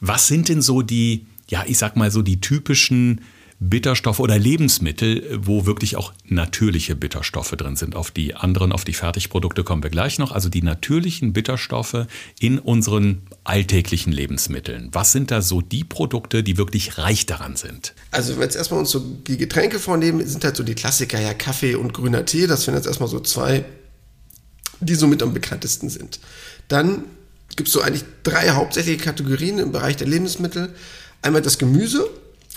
Was 0.00 0.26
sind 0.26 0.48
denn 0.48 0.60
so 0.60 0.82
die, 0.82 1.26
ja, 1.48 1.62
ich 1.64 1.78
sag 1.78 1.94
mal 1.94 2.10
so 2.10 2.22
die 2.22 2.40
typischen 2.40 3.20
Bitterstoffe 3.58 4.20
oder 4.20 4.38
Lebensmittel, 4.38 5.38
wo 5.42 5.64
wirklich 5.64 5.96
auch 5.96 6.12
natürliche 6.24 6.94
Bitterstoffe 6.94 7.52
drin 7.52 7.76
sind. 7.76 7.96
Auf 7.96 8.10
die 8.10 8.34
anderen, 8.34 8.70
auf 8.70 8.84
die 8.84 8.92
Fertigprodukte 8.92 9.64
kommen 9.64 9.82
wir 9.82 9.88
gleich 9.88 10.18
noch. 10.18 10.32
Also 10.32 10.50
die 10.50 10.62
natürlichen 10.62 11.32
Bitterstoffe 11.32 12.06
in 12.38 12.58
unseren 12.58 13.22
alltäglichen 13.44 14.12
Lebensmitteln. 14.12 14.90
Was 14.92 15.12
sind 15.12 15.30
da 15.30 15.40
so 15.40 15.62
die 15.62 15.84
Produkte, 15.84 16.42
die 16.42 16.58
wirklich 16.58 16.98
reich 16.98 17.24
daran 17.24 17.56
sind? 17.56 17.94
Also 18.10 18.32
wenn 18.32 18.40
wir 18.40 18.44
jetzt 18.44 18.56
erstmal 18.56 18.80
uns 18.80 18.90
so 18.90 19.00
die 19.00 19.38
Getränke 19.38 19.78
vornehmen, 19.78 20.26
sind 20.26 20.44
halt 20.44 20.56
so 20.56 20.62
die 20.62 20.74
Klassiker, 20.74 21.20
ja 21.20 21.32
Kaffee 21.32 21.76
und 21.76 21.94
grüner 21.94 22.26
Tee. 22.26 22.46
Das 22.46 22.64
sind 22.64 22.74
jetzt 22.74 22.86
erstmal 22.86 23.08
so 23.08 23.20
zwei, 23.20 23.64
die 24.80 24.94
so 24.96 25.06
mit 25.06 25.22
am 25.22 25.32
bekanntesten 25.32 25.88
sind. 25.88 26.20
Dann 26.68 27.04
gibt 27.56 27.68
es 27.68 27.72
so 27.72 27.80
eigentlich 27.80 28.04
drei 28.22 28.50
hauptsächliche 28.50 29.02
Kategorien 29.02 29.58
im 29.58 29.72
Bereich 29.72 29.96
der 29.96 30.08
Lebensmittel. 30.08 30.74
Einmal 31.22 31.40
das 31.40 31.56
Gemüse, 31.56 32.10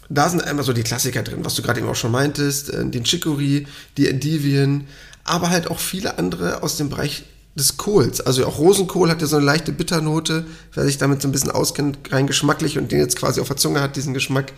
da 0.10 0.28
sind 0.28 0.44
einmal 0.44 0.66
so 0.66 0.74
die 0.74 0.84
Klassiker 0.84 1.22
drin, 1.22 1.46
was 1.46 1.56
du 1.56 1.62
gerade 1.62 1.80
eben 1.80 1.90
auch 1.90 1.96
schon 1.96 2.12
meintest, 2.12 2.70
äh, 2.72 2.86
den 2.86 3.04
Chicory, 3.04 3.68
die 3.98 4.08
Endivien, 4.08 4.88
aber 5.24 5.50
halt 5.50 5.70
auch 5.70 5.80
viele 5.80 6.18
andere 6.18 6.64
aus 6.64 6.78
dem 6.78 6.90
Bereich 6.90 7.24
des 7.56 7.78
Kohls. 7.78 8.22
Also 8.22 8.46
auch 8.46 8.58
Rosenkohl 8.58 9.10
hat 9.10 9.22
ja 9.22 9.28
so 9.28 9.38
eine 9.38 9.46
leichte 9.46 9.72
Bitternote, 9.72 10.46
wer 10.74 10.86
sich 10.86 10.98
damit 10.98 11.22
so 11.22 11.28
ein 11.28 11.32
bisschen 11.32 11.52
auskennt, 11.52 12.00
rein 12.12 12.28
geschmacklich 12.28 12.78
und 12.78 12.92
den 12.92 13.00
jetzt 13.00 13.18
quasi 13.18 13.42
auf 13.42 13.48
der 13.48 13.58
Zunge 13.58 13.82
hat, 13.82 13.96
diesen 13.96 14.14
Geschmack. 14.14 14.54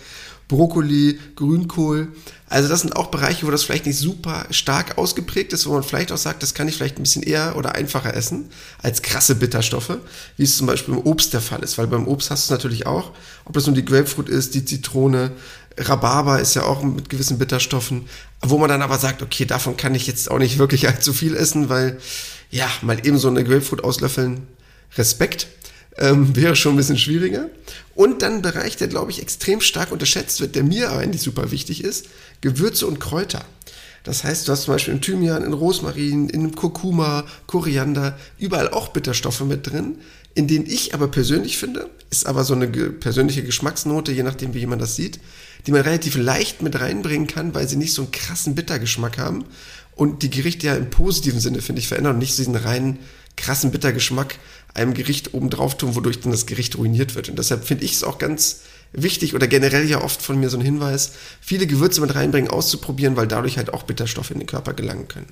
Brokkoli, 0.51 1.17
Grünkohl. 1.37 2.09
Also 2.49 2.67
das 2.67 2.81
sind 2.81 2.97
auch 2.97 3.07
Bereiche, 3.07 3.47
wo 3.47 3.51
das 3.51 3.63
vielleicht 3.63 3.85
nicht 3.85 3.97
super 3.97 4.45
stark 4.49 4.97
ausgeprägt 4.97 5.53
ist, 5.53 5.65
wo 5.65 5.71
man 5.71 5.83
vielleicht 5.83 6.11
auch 6.11 6.17
sagt, 6.17 6.43
das 6.43 6.53
kann 6.53 6.67
ich 6.67 6.75
vielleicht 6.75 6.99
ein 6.99 7.03
bisschen 7.03 7.23
eher 7.23 7.55
oder 7.55 7.75
einfacher 7.75 8.13
essen 8.13 8.49
als 8.83 9.01
krasse 9.01 9.35
Bitterstoffe, 9.35 9.97
wie 10.35 10.43
es 10.43 10.57
zum 10.57 10.67
Beispiel 10.67 10.93
im 10.93 10.99
Obst 10.99 11.31
der 11.33 11.39
Fall 11.39 11.63
ist. 11.63 11.77
Weil 11.77 11.87
beim 11.87 12.05
Obst 12.05 12.31
hast 12.31 12.49
du 12.49 12.53
es 12.53 12.57
natürlich 12.57 12.85
auch, 12.85 13.11
ob 13.45 13.53
das 13.53 13.65
nun 13.65 13.75
die 13.75 13.85
Grapefruit 13.85 14.27
ist, 14.27 14.53
die 14.53 14.65
Zitrone, 14.65 15.31
Rhabarber 15.77 16.41
ist 16.41 16.53
ja 16.55 16.63
auch 16.63 16.83
mit 16.83 17.09
gewissen 17.09 17.39
Bitterstoffen, 17.39 18.09
wo 18.41 18.57
man 18.57 18.67
dann 18.67 18.81
aber 18.81 18.97
sagt, 18.97 19.21
okay, 19.21 19.45
davon 19.45 19.77
kann 19.77 19.95
ich 19.95 20.05
jetzt 20.05 20.29
auch 20.29 20.37
nicht 20.37 20.57
wirklich 20.57 20.85
allzu 20.89 21.13
viel 21.13 21.33
essen, 21.33 21.69
weil 21.69 21.97
ja, 22.49 22.67
mal 22.81 22.99
eben 23.07 23.17
so 23.17 23.29
eine 23.29 23.45
Grapefruit 23.45 23.85
auslöffeln, 23.85 24.47
Respekt 24.97 25.47
ähm, 25.97 26.35
wäre 26.35 26.57
schon 26.57 26.73
ein 26.73 26.77
bisschen 26.77 26.97
schwieriger. 26.97 27.45
Und 28.01 28.23
dann 28.23 28.37
ein 28.37 28.41
Bereich, 28.41 28.77
der, 28.77 28.87
glaube 28.87 29.11
ich, 29.11 29.21
extrem 29.21 29.61
stark 29.61 29.91
unterschätzt 29.91 30.41
wird, 30.41 30.55
der 30.55 30.63
mir 30.63 30.89
aber 30.89 31.01
eigentlich 31.01 31.21
super 31.21 31.51
wichtig 31.51 31.83
ist, 31.83 32.07
Gewürze 32.41 32.87
und 32.87 32.99
Kräuter. 32.99 33.45
Das 34.03 34.23
heißt, 34.23 34.47
du 34.47 34.51
hast 34.51 34.63
zum 34.63 34.73
Beispiel 34.73 34.95
in 34.95 35.01
Thymian, 35.01 35.43
in 35.43 35.53
Rosmarin, 35.53 36.27
in 36.27 36.55
Kurkuma, 36.55 37.27
Koriander, 37.45 38.17
überall 38.39 38.71
auch 38.71 38.87
Bitterstoffe 38.87 39.41
mit 39.41 39.67
drin, 39.67 39.99
in 40.33 40.47
denen 40.47 40.65
ich 40.65 40.95
aber 40.95 41.09
persönlich 41.09 41.59
finde, 41.59 41.91
ist 42.09 42.25
aber 42.25 42.43
so 42.43 42.55
eine 42.55 42.67
persönliche 42.69 43.43
Geschmacksnote, 43.43 44.11
je 44.11 44.23
nachdem, 44.23 44.55
wie 44.55 44.61
jemand 44.61 44.81
das 44.81 44.95
sieht, 44.95 45.19
die 45.67 45.71
man 45.71 45.81
relativ 45.81 46.17
leicht 46.17 46.63
mit 46.63 46.79
reinbringen 46.79 47.27
kann, 47.27 47.53
weil 47.53 47.69
sie 47.69 47.75
nicht 47.75 47.93
so 47.93 48.01
einen 48.01 48.11
krassen 48.11 48.55
Bittergeschmack 48.55 49.19
haben 49.19 49.45
und 49.93 50.23
die 50.23 50.31
Gerichte 50.31 50.65
ja 50.65 50.75
im 50.75 50.89
positiven 50.89 51.39
Sinne, 51.39 51.61
finde 51.61 51.81
ich, 51.81 51.87
verändern 51.87 52.13
und 52.13 52.19
nicht 52.19 52.33
so 52.33 52.41
diesen 52.41 52.55
reinen 52.55 52.97
krassen 53.35 53.69
Bittergeschmack 53.71 54.39
einem 54.73 54.93
Gericht 54.93 55.33
obendrauf 55.33 55.77
tun, 55.77 55.95
wodurch 55.95 56.19
dann 56.19 56.31
das 56.31 56.45
Gericht 56.45 56.77
ruiniert 56.77 57.15
wird. 57.15 57.29
Und 57.29 57.37
deshalb 57.37 57.65
finde 57.65 57.85
ich 57.85 57.93
es 57.93 58.03
auch 58.03 58.17
ganz 58.17 58.61
wichtig 58.93 59.35
oder 59.35 59.47
generell 59.47 59.89
ja 59.89 60.01
oft 60.01 60.21
von 60.21 60.39
mir 60.39 60.49
so 60.49 60.57
ein 60.57 60.63
Hinweis, 60.63 61.13
viele 61.39 61.65
Gewürze 61.65 62.01
mit 62.01 62.13
reinbringen, 62.13 62.49
auszuprobieren, 62.49 63.15
weil 63.15 63.27
dadurch 63.27 63.57
halt 63.57 63.73
auch 63.73 63.83
Bitterstoffe 63.83 64.31
in 64.31 64.39
den 64.39 64.47
Körper 64.47 64.73
gelangen 64.73 65.07
können. 65.07 65.27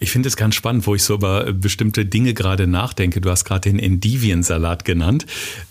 Ich 0.00 0.10
finde 0.10 0.28
es 0.28 0.36
ganz 0.36 0.54
spannend, 0.54 0.86
wo 0.86 0.94
ich 0.94 1.02
so 1.02 1.14
über 1.14 1.52
bestimmte 1.52 2.04
Dinge 2.04 2.34
gerade 2.34 2.66
nachdenke. 2.66 3.20
Du 3.20 3.30
hast 3.30 3.44
gerade 3.44 3.70
den 3.70 3.78
Endiviensalat 3.78 4.84
genannt. 4.84 5.26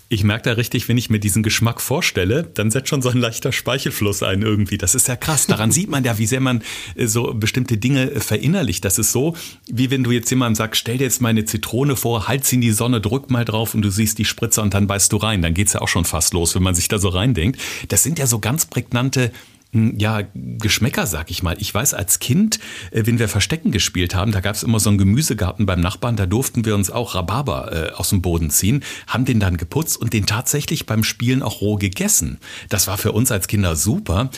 Ich 0.08 0.22
merke 0.22 0.50
da 0.50 0.52
richtig, 0.52 0.88
wenn 0.88 0.98
ich 0.98 1.08
mir 1.08 1.18
diesen 1.18 1.42
Geschmack 1.42 1.80
vorstelle, 1.80 2.42
dann 2.42 2.70
setzt 2.70 2.88
schon 2.88 3.00
so 3.00 3.08
ein 3.08 3.18
leichter 3.18 3.52
Speichelfluss 3.52 4.22
ein 4.22 4.42
irgendwie. 4.42 4.76
Das 4.76 4.94
ist 4.94 5.08
ja 5.08 5.16
krass. 5.16 5.46
Daran 5.46 5.72
sieht 5.72 5.88
man 5.88 6.04
ja, 6.04 6.18
wie 6.18 6.26
sehr 6.26 6.40
man 6.40 6.62
äh, 6.94 7.06
so 7.06 7.32
bestimmte 7.34 7.78
Dinge 7.78 8.10
äh, 8.10 8.20
verinnerlicht. 8.20 8.84
Das 8.84 8.98
ist 8.98 9.12
so, 9.12 9.34
wie 9.66 9.90
wenn 9.90 10.04
du 10.04 10.10
jetzt 10.10 10.30
jemandem 10.30 10.56
sagst, 10.56 10.80
stell 10.80 10.98
dir 10.98 11.04
jetzt 11.04 11.22
mal 11.22 11.30
eine 11.30 11.46
Zitrone 11.46 11.96
vor, 11.96 12.28
halt 12.28 12.44
sie 12.44 12.56
in 12.56 12.60
die 12.60 12.72
Sonne, 12.72 13.00
drück 13.00 13.30
mal 13.30 13.44
drauf 13.44 13.74
und 13.74 13.82
du 13.82 13.90
siehst 13.90 14.18
die 14.18 14.24
Spritze 14.24 14.60
und 14.60 14.74
dann 14.74 14.86
beißt 14.86 15.12
du 15.12 15.16
rein. 15.16 15.40
Dann 15.40 15.54
geht 15.54 15.68
es 15.68 15.72
ja 15.72 15.80
auch 15.80 15.88
schon 15.88 16.04
fast 16.04 16.34
los, 16.34 16.54
wenn 16.54 16.62
man 16.62 16.74
sich 16.74 16.88
da 16.88 16.98
so 16.98 17.08
reindenkt. 17.08 17.60
Das 17.88 18.02
sind 18.02 18.18
ja 18.18 18.26
so 18.26 18.38
ganz 18.38 18.66
prägnante 18.66 19.32
ja, 19.74 20.22
Geschmäcker, 20.34 21.06
sag 21.06 21.30
ich 21.30 21.42
mal. 21.42 21.56
Ich 21.58 21.74
weiß, 21.74 21.94
als 21.94 22.18
Kind, 22.18 22.58
äh, 22.90 23.02
wenn 23.06 23.18
wir 23.18 23.28
Verstecken 23.28 23.72
gespielt 23.72 24.14
haben, 24.14 24.32
da 24.32 24.40
gab 24.40 24.54
es 24.54 24.62
immer 24.62 24.80
so 24.80 24.88
einen 24.88 24.98
Gemüsegarten 24.98 25.66
beim 25.66 25.80
Nachbarn, 25.80 26.16
da 26.16 26.26
durften 26.26 26.64
wir 26.64 26.74
uns 26.74 26.90
auch 26.90 27.14
Rhabarber 27.14 27.72
äh, 27.72 27.90
aus 27.92 28.10
dem 28.10 28.22
Boden 28.22 28.50
ziehen, 28.50 28.84
haben 29.06 29.24
den 29.24 29.40
dann 29.40 29.56
geputzt 29.56 29.96
und 29.96 30.12
den 30.12 30.26
tatsächlich 30.26 30.86
beim 30.86 31.02
Spielen 31.02 31.42
auch 31.42 31.60
roh 31.60 31.76
gegessen. 31.76 32.38
Das 32.68 32.86
war 32.86 32.98
für 32.98 33.12
uns 33.12 33.32
als 33.32 33.48
Kinder 33.48 33.76
super, 33.76 34.30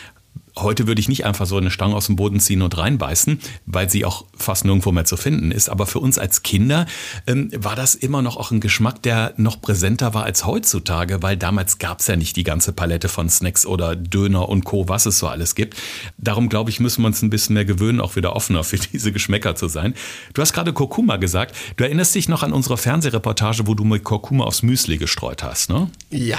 Heute 0.59 0.87
würde 0.87 1.01
ich 1.01 1.09
nicht 1.09 1.27
einfach 1.27 1.45
so 1.45 1.59
eine 1.59 1.71
Stange 1.71 1.95
aus 1.95 2.07
dem 2.07 2.17
Boden 2.17 2.41
ziehen 2.41 2.63
und 2.63 2.79
reinbeißen, 2.79 3.41
weil 3.67 3.91
sie 3.91 4.07
auch 4.07 4.25
fast 4.35 4.65
nirgendwo 4.65 4.91
mehr 4.91 5.05
zu 5.05 5.19
finden 5.19 5.53
ist. 5.53 5.69
Aber 5.69 5.85
für 5.85 5.99
uns 5.99 6.19
als 6.19 6.43
Kinder 6.43 6.87
ähm, 7.27 7.51
war 7.55 7.77
das 7.77 7.95
immer 7.95 8.23
noch 8.23 8.39
auch 8.39 8.51
ein 8.51 8.61
Geschmack, 8.61 9.03
der 9.03 9.35
noch 9.37 9.61
präsenter 9.61 10.15
war 10.15 10.25
als 10.25 10.47
heutzutage, 10.47 11.23
weil 11.23 11.37
damals 11.37 11.79
gab 11.79 12.01
es 12.01 12.07
ja 12.07 12.17
nicht 12.17 12.37
die 12.37 12.43
ganze 12.43 12.73
Palette 12.73 13.11
von 13.11 13.29
Snacks 13.29 13.67
oder 13.67 13.97
Döner 13.97 14.49
und 14.49 14.65
Co., 14.65 14.89
was 14.89 15.05
es 15.05 15.19
so 15.19 15.29
alles 15.29 15.55
gibt. 15.55 15.77
Darum 16.17 16.49
glaube 16.49 16.71
ich, 16.71 16.81
müssen 16.81 17.03
wir 17.03 17.09
uns 17.09 17.21
ein 17.21 17.29
bisschen 17.29 17.53
mehr 17.53 17.67
gewöhnen, 17.67 18.01
auch 18.01 18.17
wieder 18.17 18.35
offener 18.35 18.65
für 18.65 18.79
diese 18.93 19.13
Geschmäcker 19.13 19.57
zu 19.57 19.69
sein. 19.69 19.93
Du 20.33 20.41
hast 20.41 20.55
gerade 20.55 20.73
Kurkuma 20.73 21.19
gesagt. 21.19 21.55
Du 21.77 21.85
erinnerst 21.85 22.15
dich 22.15 22.31
noch 22.31 22.43
an 22.43 22.55
unsere 22.55 22.79
Fernsehreportage, 22.79 23.67
wo 23.67 23.75
du 23.75 23.85
mit 23.85 24.05
Kurkuma 24.05 24.45
aufs 24.45 24.63
Müsli 24.63 24.97
gestreut 24.97 25.43
hast, 25.43 25.69
ne? 25.69 25.91
Ja, 26.11 26.39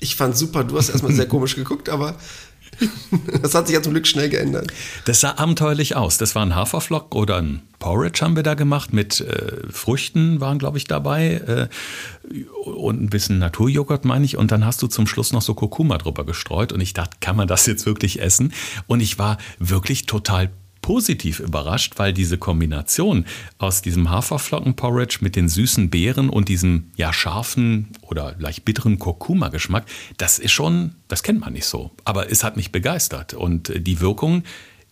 ich 0.00 0.14
fand 0.14 0.36
super. 0.36 0.64
Du 0.64 0.78
hast 0.78 0.90
erstmal 0.90 1.12
sehr 1.12 1.26
komisch 1.28 1.56
geguckt, 1.56 1.88
aber 1.88 2.16
das 3.42 3.54
hat 3.54 3.66
sich 3.66 3.74
ja 3.74 3.82
zum 3.82 3.92
Glück 3.92 4.06
schnell 4.06 4.28
geändert. 4.28 4.72
Das 5.04 5.20
sah 5.20 5.36
abenteuerlich 5.36 5.96
aus. 5.96 6.18
Das 6.18 6.34
war 6.34 6.44
ein 6.44 6.54
Haferflock 6.54 7.14
oder 7.14 7.36
ein 7.36 7.62
Porridge 7.78 8.20
haben 8.22 8.34
wir 8.34 8.42
da 8.42 8.54
gemacht 8.54 8.92
mit 8.92 9.20
äh, 9.20 9.70
Früchten 9.70 10.40
waren, 10.40 10.58
glaube 10.58 10.78
ich, 10.78 10.84
dabei 10.84 11.34
äh, 11.46 11.68
und 12.64 13.02
ein 13.02 13.10
bisschen 13.10 13.38
Naturjoghurt, 13.38 14.04
meine 14.04 14.24
ich. 14.24 14.36
Und 14.36 14.50
dann 14.50 14.64
hast 14.64 14.82
du 14.82 14.88
zum 14.88 15.06
Schluss 15.06 15.32
noch 15.32 15.42
so 15.42 15.54
Kurkuma 15.54 15.98
drüber 15.98 16.24
gestreut 16.24 16.72
und 16.72 16.80
ich 16.80 16.92
dachte, 16.92 17.16
kann 17.20 17.36
man 17.36 17.48
das 17.48 17.66
jetzt 17.66 17.86
wirklich 17.86 18.20
essen? 18.20 18.52
Und 18.86 19.00
ich 19.00 19.18
war 19.18 19.38
wirklich 19.58 20.06
total 20.06 20.50
positiv 20.88 21.40
überrascht, 21.40 21.98
weil 21.98 22.14
diese 22.14 22.38
Kombination 22.38 23.26
aus 23.58 23.82
diesem 23.82 24.08
Haferflockenporridge 24.08 25.18
mit 25.20 25.36
den 25.36 25.46
süßen 25.46 25.90
Beeren 25.90 26.30
und 26.30 26.48
diesem 26.48 26.92
ja 26.96 27.12
scharfen 27.12 27.88
oder 28.00 28.34
leicht 28.38 28.64
bitteren 28.64 28.98
Kurkuma-Geschmack, 28.98 29.84
das 30.16 30.38
ist 30.38 30.52
schon, 30.52 30.94
das 31.06 31.22
kennt 31.22 31.40
man 31.40 31.52
nicht 31.52 31.66
so. 31.66 31.90
Aber 32.04 32.32
es 32.32 32.42
hat 32.42 32.56
mich 32.56 32.72
begeistert 32.72 33.34
und 33.34 33.70
die 33.76 34.00
Wirkung 34.00 34.44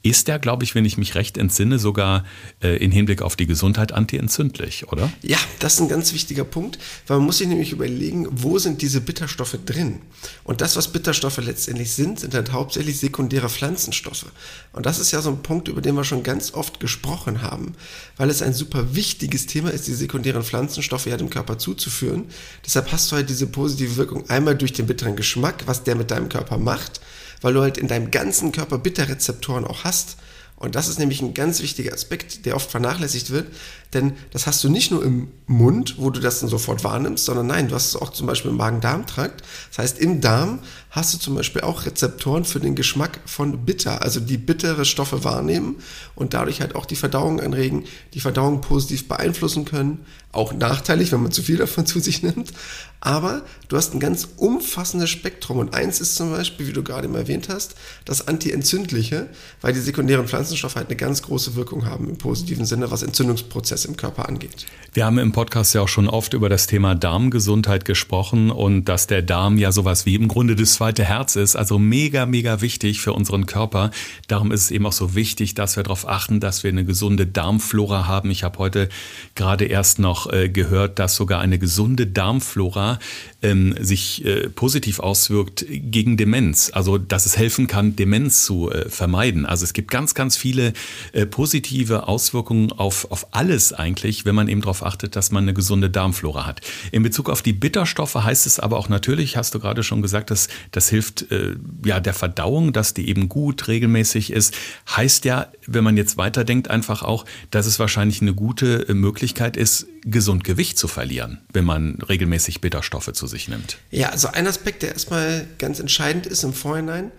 ist 0.09 0.29
der, 0.29 0.39
glaube 0.39 0.65
ich, 0.65 0.75
wenn 0.75 0.85
ich 0.85 0.99
mich 0.99 1.15
recht 1.15 1.39
entsinne, 1.39 1.79
sogar 1.79 2.25
äh, 2.63 2.77
in 2.77 2.91
Hinblick 2.91 3.23
auf 3.23 3.37
die 3.37 3.47
Gesundheit 3.47 3.93
antientzündlich, 3.93 4.89
oder? 4.93 5.11
Ja, 5.23 5.39
das 5.59 5.75
ist 5.75 5.81
ein 5.81 5.89
ganz 5.89 6.13
wichtiger 6.13 6.45
Punkt, 6.45 6.79
weil 7.07 7.19
man 7.19 7.27
muss 7.27 7.39
sich 7.39 7.49
nämlich 7.49 7.73
überlegen, 7.73 8.27
wo 8.31 8.59
sind 8.59 8.83
diese 8.83 9.01
Bitterstoffe 9.01 9.59
drin? 9.65 10.01
Und 10.45 10.61
das, 10.61 10.77
was 10.77 10.89
Bitterstoffe 10.89 11.39
letztendlich 11.39 11.93
sind, 11.93 12.21
sind 12.21 12.35
halt 12.35 12.53
hauptsächlich 12.53 12.99
sekundäre 12.99 13.49
Pflanzenstoffe. 13.49 14.27
Und 14.73 14.87
das 14.87 14.99
ist 14.99 15.13
ja 15.13 15.23
so 15.23 15.31
ein 15.31 15.43
Punkt, 15.43 15.69
über 15.69 15.81
den 15.81 15.95
wir 15.95 16.05
schon 16.05 16.23
ganz 16.23 16.55
oft 16.55 16.81
gesprochen 16.81 17.43
haben, 17.43 17.73
weil 18.17 18.31
es 18.31 18.43
ein 18.43 18.55
super 18.55 18.95
wichtiges 18.95 19.47
Thema 19.47 19.71
ist, 19.71 19.87
die 19.87 19.95
sekundären 19.95 20.43
Pflanzenstoffe 20.43 21.07
ja 21.07 21.17
dem 21.17 21.31
Körper 21.31 21.59
zuzuführen. 21.59 22.27
Deshalb 22.65 22.93
hast 22.93 23.11
du 23.11 23.17
halt 23.17 23.31
diese 23.31 23.47
positive 23.47 23.97
Wirkung 23.97 24.29
einmal 24.29 24.57
durch 24.57 24.73
den 24.73 24.87
bitteren 24.87 25.17
Geschmack, 25.17 25.65
was 25.67 25.85
der 25.85 25.95
mit 25.95 26.11
deinem 26.11 26.29
Körper 26.29 26.59
macht, 26.59 27.01
weil 27.47 27.55
du 27.55 27.61
halt 27.63 27.79
in 27.79 27.87
deinem 27.87 28.11
ganzen 28.11 28.51
Körper 28.51 28.77
Bitterrezeptoren 28.77 29.65
auch 29.65 29.85
hast. 29.85 30.17
Und 30.57 30.75
das 30.75 30.89
ist 30.89 30.99
nämlich 30.99 31.23
ein 31.23 31.33
ganz 31.33 31.63
wichtiger 31.63 31.93
Aspekt, 31.93 32.45
der 32.45 32.57
oft 32.57 32.69
vernachlässigt 32.69 33.31
wird, 33.31 33.47
denn 33.95 34.15
das 34.33 34.49
hast 34.49 34.65
du 34.65 34.69
nicht 34.69 34.91
nur 34.91 35.05
im 35.05 35.29
Mund, 35.47 35.95
wo 35.99 36.11
du 36.11 36.19
das 36.19 36.41
dann 36.41 36.49
sofort 36.49 36.83
wahrnimmst, 36.83 37.25
sondern 37.25 37.47
nein, 37.47 37.69
du 37.69 37.77
hast 37.77 37.87
es 37.87 37.95
auch 37.95 38.11
zum 38.11 38.27
Beispiel 38.27 38.51
im 38.51 38.57
Magen-Darm-Trakt. 38.57 39.45
Das 39.69 39.79
heißt, 39.79 39.99
im 40.01 40.21
Darm 40.21 40.59
hast 40.91 41.15
du 41.15 41.19
zum 41.19 41.37
Beispiel 41.37 41.63
auch 41.63 41.87
Rezeptoren 41.87 42.45
für 42.45 42.59
den 42.59 42.75
Geschmack 42.75 43.21
von 43.27 43.65
bitter, 43.65 44.03
also 44.03 44.19
die 44.19 44.39
bittere 44.39 44.85
Stoffe 44.85 45.23
wahrnehmen 45.23 45.77
und 46.17 46.35
dadurch 46.35 46.61
halt 46.61 46.75
auch 46.75 46.87
die 46.87 46.97
Verdauung 46.97 47.41
anregen, 47.41 47.85
die 48.15 48.21
Verdauung 48.21 48.61
positiv 48.61 49.07
beeinflussen 49.07 49.67
können. 49.67 50.05
Auch 50.37 50.53
nachteilig, 50.53 51.13
wenn 51.13 51.23
man 51.23 51.33
zu 51.33 51.43
viel 51.43 51.57
davon 51.57 51.87
zu 51.87 51.99
sich 51.99 52.23
nimmt. 52.23 52.53
Aber 53.01 53.43
du 53.69 53.77
hast 53.77 53.95
ein 53.95 54.01
ganz 54.01 54.29
umfassendes 54.37 55.11
Spektrum 55.11 55.59
und 55.59 55.75
eins 55.75 56.01
ist 56.01 56.17
zum 56.17 56.31
Beispiel, 56.31 56.67
wie 56.67 56.73
du 56.73 56.83
gerade 56.83 57.09
mal 57.09 57.19
erwähnt 57.19 57.49
hast, 57.49 57.75
das 58.05 58.27
Antientzündliche, 58.27 59.29
weil 59.61 59.73
die 59.73 59.81
sekundären 59.81 60.27
Pflanzenstoffe 60.27 60.77
halt 60.77 60.89
eine 60.89 60.97
ganz 60.97 61.23
große 61.23 61.57
Wirkung 61.57 61.87
haben 61.87 62.09
im 62.09 62.19
positiven 62.19 62.65
Sinne, 62.65 62.91
was 62.91 63.03
Entzündungsprozesse 63.03 63.89
im 63.89 63.97
Körper 63.97 64.29
angeht. 64.29 64.67
Wir 64.95 65.05
haben 65.05 65.19
im 65.19 65.33
Podcast 65.33 65.75
ja 65.75 65.83
auch 65.83 65.89
schon 65.89 66.09
oft 66.09 66.33
über 66.33 66.49
das 66.49 66.67
Thema 66.67 66.95
Darmgesundheit 66.95 67.85
gesprochen 67.85 68.51
und 68.51 68.87
dass 68.87 69.07
der 69.07 69.21
Darm 69.23 69.59
ja 69.59 69.71
sowas 69.71 70.07
wie 70.07 70.15
im 70.15 70.27
Grunde 70.27 70.57
das 70.57 70.75
zweite 70.75 71.05
Herz 71.05 71.37
ist, 71.37 71.55
also 71.55 71.79
mega, 71.79 72.25
mega 72.25 72.63
wichtig 72.63 73.01
für 73.01 73.13
unseren 73.13 73.45
Körper. 73.47 73.91
Darum 74.27 74.53
ist 74.53 74.63
es 74.63 74.71
eben 74.71 74.87
auch 74.87 74.93
so 74.93 75.15
wichtig, 75.15 75.55
dass 75.55 75.77
wir 75.77 75.83
darauf 75.83 76.09
achten, 76.09 76.41
dass 76.41 76.65
wir 76.65 76.71
eine 76.71 76.85
gesunde 76.85 77.27
Darmflora 77.27 78.07
haben. 78.07 78.31
Ich 78.31 78.43
habe 78.43 78.59
heute 78.59 78.89
gerade 79.35 79.67
erst 79.67 79.99
noch 79.99 80.26
äh, 80.33 80.49
gehört, 80.49 80.99
dass 80.99 81.17
sogar 81.17 81.41
eine 81.41 81.59
gesunde 81.59 82.07
Darmflora 82.07 82.99
ähm, 83.43 83.75
sich 83.81 84.25
äh, 84.25 84.49
positiv 84.49 84.99
auswirkt 84.99 85.65
gegen 85.69 86.17
Demenz. 86.17 86.71
Also, 86.73 86.99
dass 86.99 87.27
es 87.27 87.37
helfen 87.37 87.67
kann, 87.67 87.97
Demenz 87.97 88.45
zu 88.45 88.71
äh, 88.71 88.89
vermeiden. 88.89 89.47
Also, 89.47 89.65
es 89.65 89.73
gibt 89.73 89.91
ganz, 89.91 90.15
ganz 90.15 90.37
viele 90.37 90.73
äh, 91.13 91.27
positive 91.27 92.09
Auswirkungen 92.09 92.73
auf, 92.73 93.11
auf 93.11 93.29
alles 93.35 93.73
eigentlich, 93.73 94.25
wenn 94.25 94.35
man 94.35 94.49
eben 94.49 94.61
darauf 94.61 94.85
achtet, 94.85 95.17
dass 95.17 95.31
man 95.31 95.45
eine 95.45 95.55
gesunde 95.55 95.91
Darmflora 95.91 96.47
hat. 96.47 96.61
In 96.93 97.03
Bezug 97.03 97.31
auf 97.31 97.43
die 97.43 97.53
Bitterstoffe 97.53 98.15
heißt 98.15 98.47
es 98.47 98.59
aber 98.59 98.79
auch 98.79 98.89
natürlich, 98.89 99.37
hast 99.37 99.55
du 99.55 99.61
gerade 99.61 99.83
schon 99.83 100.03
gesagt, 100.03 100.31
dass 100.31 100.49
das 100.71 100.89
hilft 100.89 101.31
äh, 101.31 101.57
ja 101.85 102.01
der 102.01 102.15
Verdauung, 102.15 102.73
dass 102.73 102.95
die 102.95 103.09
eben 103.09 103.29
gut 103.29 103.69
regelmäßig 103.69 104.33
ist. 104.33 104.55
Heißt 104.89 105.25
ja, 105.25 105.49
wenn 105.67 105.85
man 105.85 105.97
jetzt 105.97 106.17
weiterdenkt, 106.17 106.69
einfach 106.69 107.03
auch, 107.03 107.25
dass 107.51 107.67
es 107.67 107.79
wahrscheinlich 107.79 108.23
eine 108.23 108.35
gute 108.35 108.87
Möglichkeit 108.93 109.57
ist, 109.57 109.87
gesund 110.17 110.45
Gewicht 110.45 110.79
zu 110.79 110.89
verlieren, 110.89 111.43
wenn 111.53 111.67
man 111.67 111.99
regelmäßig 112.09 112.63
Bitterstoffe 112.63 113.13
zu 113.13 113.27
sich 113.27 113.49
nimmt. 113.49 113.77
Ja, 113.91 114.09
also 114.09 114.29
ein 114.29 114.47
Aspekt, 114.47 114.83
der 114.83 114.95
erstmal 114.95 115.47
ganz 115.59 115.79
entscheidend 115.79 116.25
ist 116.25 116.43
im 116.43 116.55
Vorhinein, 116.55 117.13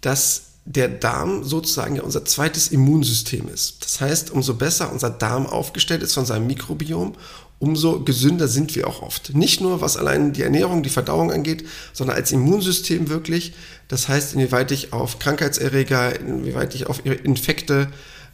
dass 0.00 0.44
der 0.64 0.88
Darm 0.88 1.44
sozusagen 1.44 1.96
ja 1.96 2.02
unser 2.02 2.24
zweites 2.24 2.68
Immunsystem 2.68 3.48
ist. 3.48 3.84
Das 3.84 4.00
heißt, 4.00 4.30
umso 4.30 4.54
besser 4.54 4.90
unser 4.90 5.10
Darm 5.10 5.46
aufgestellt 5.46 6.02
ist 6.02 6.14
von 6.14 6.24
seinem 6.24 6.46
Mikrobiom, 6.46 7.16
umso 7.58 8.02
gesünder 8.02 8.48
sind 8.48 8.74
wir 8.74 8.86
auch 8.86 9.02
oft. 9.02 9.34
Nicht 9.34 9.60
nur 9.60 9.82
was 9.82 9.98
allein 9.98 10.32
die 10.32 10.42
Ernährung, 10.42 10.82
die 10.82 10.88
Verdauung 10.88 11.30
angeht, 11.30 11.66
sondern 11.92 12.16
als 12.16 12.32
Immunsystem 12.32 13.10
wirklich. 13.10 13.52
Das 13.88 14.08
heißt, 14.08 14.32
inwieweit 14.32 14.72
ich 14.72 14.94
auf 14.94 15.18
Krankheitserreger, 15.18 16.18
inwieweit 16.18 16.74
ich 16.74 16.86
auf 16.86 17.04
Infekte 17.04 17.88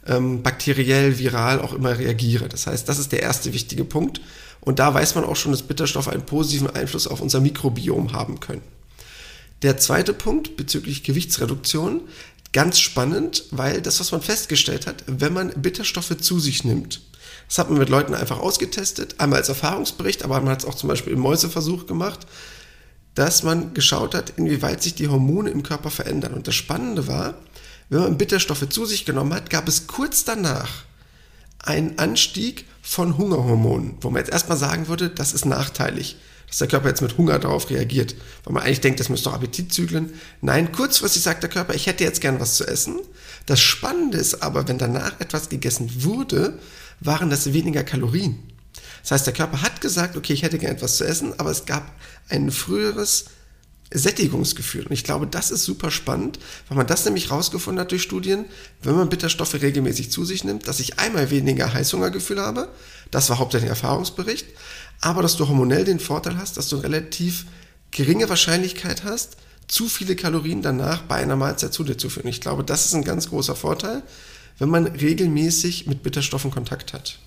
ähm, 0.07 0.43
bakteriell, 0.43 1.17
viral 1.19 1.59
auch 1.59 1.73
immer 1.73 1.97
reagiere. 1.97 2.47
Das 2.49 2.67
heißt, 2.67 2.87
das 2.87 2.99
ist 2.99 3.11
der 3.11 3.21
erste 3.21 3.53
wichtige 3.53 3.85
Punkt. 3.85 4.21
Und 4.61 4.79
da 4.79 4.93
weiß 4.93 5.15
man 5.15 5.23
auch 5.23 5.35
schon, 5.35 5.51
dass 5.51 5.63
Bitterstoffe 5.63 6.07
einen 6.07 6.25
positiven 6.25 6.69
Einfluss 6.69 7.07
auf 7.07 7.21
unser 7.21 7.39
Mikrobiom 7.39 8.13
haben 8.13 8.39
können. 8.39 8.63
Der 9.61 9.77
zweite 9.77 10.13
Punkt 10.13 10.57
bezüglich 10.57 11.03
Gewichtsreduktion, 11.03 12.01
ganz 12.51 12.79
spannend, 12.79 13.45
weil 13.51 13.81
das, 13.81 13.99
was 13.99 14.11
man 14.11 14.21
festgestellt 14.21 14.87
hat, 14.87 15.03
wenn 15.07 15.33
man 15.33 15.49
Bitterstoffe 15.61 16.17
zu 16.17 16.39
sich 16.39 16.63
nimmt, 16.63 17.01
das 17.47 17.59
hat 17.59 17.69
man 17.69 17.79
mit 17.79 17.89
Leuten 17.89 18.13
einfach 18.15 18.39
ausgetestet, 18.39 19.19
einmal 19.19 19.39
als 19.39 19.49
Erfahrungsbericht, 19.49 20.23
aber 20.23 20.39
man 20.39 20.49
hat 20.49 20.59
es 20.59 20.65
auch 20.65 20.75
zum 20.75 20.89
Beispiel 20.89 21.13
im 21.13 21.19
Mäuseversuch 21.19 21.85
gemacht, 21.85 22.25
dass 23.13 23.43
man 23.43 23.73
geschaut 23.73 24.13
hat, 24.13 24.33
inwieweit 24.35 24.81
sich 24.81 24.95
die 24.95 25.07
Hormone 25.07 25.49
im 25.49 25.63
Körper 25.63 25.89
verändern. 25.89 26.33
Und 26.33 26.47
das 26.47 26.55
Spannende 26.55 27.07
war, 27.07 27.35
Bitterstoffe 27.89 28.67
zu 28.69 28.85
sich 28.85 29.05
genommen 29.05 29.33
hat, 29.33 29.49
gab 29.49 29.67
es 29.67 29.87
kurz 29.87 30.23
danach 30.23 30.83
einen 31.59 31.97
Anstieg 31.97 32.65
von 32.81 33.17
Hungerhormonen, 33.17 33.97
wo 34.01 34.09
man 34.09 34.19
jetzt 34.19 34.31
erstmal 34.31 34.57
sagen 34.57 34.87
würde, 34.87 35.09
das 35.09 35.33
ist 35.33 35.45
nachteilig 35.45 36.17
dass 36.47 36.59
der 36.59 36.67
Körper 36.67 36.89
jetzt 36.89 37.01
mit 37.01 37.17
Hunger 37.17 37.39
darauf 37.39 37.69
reagiert. 37.69 38.15
Weil 38.43 38.53
man 38.53 38.63
eigentlich 38.63 38.81
denkt, 38.81 38.99
das 38.99 39.09
müsste 39.09 39.29
doch 39.29 39.35
Appetit 39.35 39.73
zügeln. 39.73 40.13
Nein, 40.41 40.71
kurzfristig 40.71 41.21
sagt 41.21 41.43
der 41.43 41.49
Körper, 41.49 41.73
ich 41.73 41.87
hätte 41.87 42.03
jetzt 42.03 42.21
gern 42.21 42.39
was 42.39 42.55
zu 42.55 42.65
essen. 42.65 42.99
Das 43.45 43.59
Spannende 43.59 44.17
ist 44.17 44.41
aber, 44.41 44.67
wenn 44.67 44.77
danach 44.77 45.19
etwas 45.19 45.49
gegessen 45.49 46.03
wurde, 46.03 46.59
waren 46.99 47.29
das 47.29 47.51
weniger 47.53 47.83
Kalorien. 47.83 48.39
Das 49.01 49.11
heißt, 49.11 49.27
der 49.27 49.33
Körper 49.33 49.61
hat 49.61 49.81
gesagt, 49.81 50.15
okay, 50.15 50.33
ich 50.33 50.43
hätte 50.43 50.57
gern 50.57 50.75
etwas 50.75 50.97
zu 50.97 51.05
essen, 51.05 51.37
aber 51.39 51.51
es 51.51 51.65
gab 51.65 51.91
ein 52.29 52.51
früheres 52.51 53.25
Sättigungsgefühl. 53.97 54.85
Und 54.85 54.91
ich 54.91 55.03
glaube, 55.03 55.27
das 55.27 55.51
ist 55.51 55.63
super 55.63 55.91
spannend, 55.91 56.39
weil 56.67 56.77
man 56.77 56.87
das 56.87 57.05
nämlich 57.05 57.31
rausgefunden 57.31 57.81
hat 57.81 57.91
durch 57.91 58.03
Studien, 58.03 58.45
wenn 58.81 58.95
man 58.95 59.09
Bitterstoffe 59.09 59.53
regelmäßig 59.53 60.11
zu 60.11 60.25
sich 60.25 60.43
nimmt, 60.43 60.67
dass 60.67 60.79
ich 60.79 60.99
einmal 60.99 61.31
weniger 61.31 61.73
Heißhungergefühl 61.73 62.39
habe. 62.39 62.69
Das 63.11 63.29
war 63.29 63.39
hauptsächlich 63.39 63.69
ein 63.69 63.75
Erfahrungsbericht 63.75 64.45
aber 65.01 65.21
dass 65.21 65.37
du 65.37 65.47
hormonell 65.47 65.83
den 65.83 65.99
Vorteil 65.99 66.37
hast, 66.37 66.57
dass 66.57 66.69
du 66.69 66.77
relativ 66.77 67.45
geringe 67.91 68.29
Wahrscheinlichkeit 68.29 69.03
hast, 69.03 69.37
zu 69.67 69.87
viele 69.87 70.15
Kalorien 70.15 70.61
danach 70.61 71.03
bei 71.03 71.15
einer 71.15 71.35
Mahlzeit 71.35 71.73
zu 71.73 71.83
dir 71.83 71.97
zu 71.97 72.09
führen. 72.09 72.27
Ich 72.27 72.41
glaube, 72.41 72.63
das 72.63 72.85
ist 72.85 72.93
ein 72.93 73.03
ganz 73.03 73.29
großer 73.29 73.55
Vorteil, 73.55 74.03
wenn 74.59 74.69
man 74.69 74.87
regelmäßig 74.87 75.87
mit 75.87 76.03
Bitterstoffen 76.03 76.51
Kontakt 76.51 76.93
hat. 76.93 77.19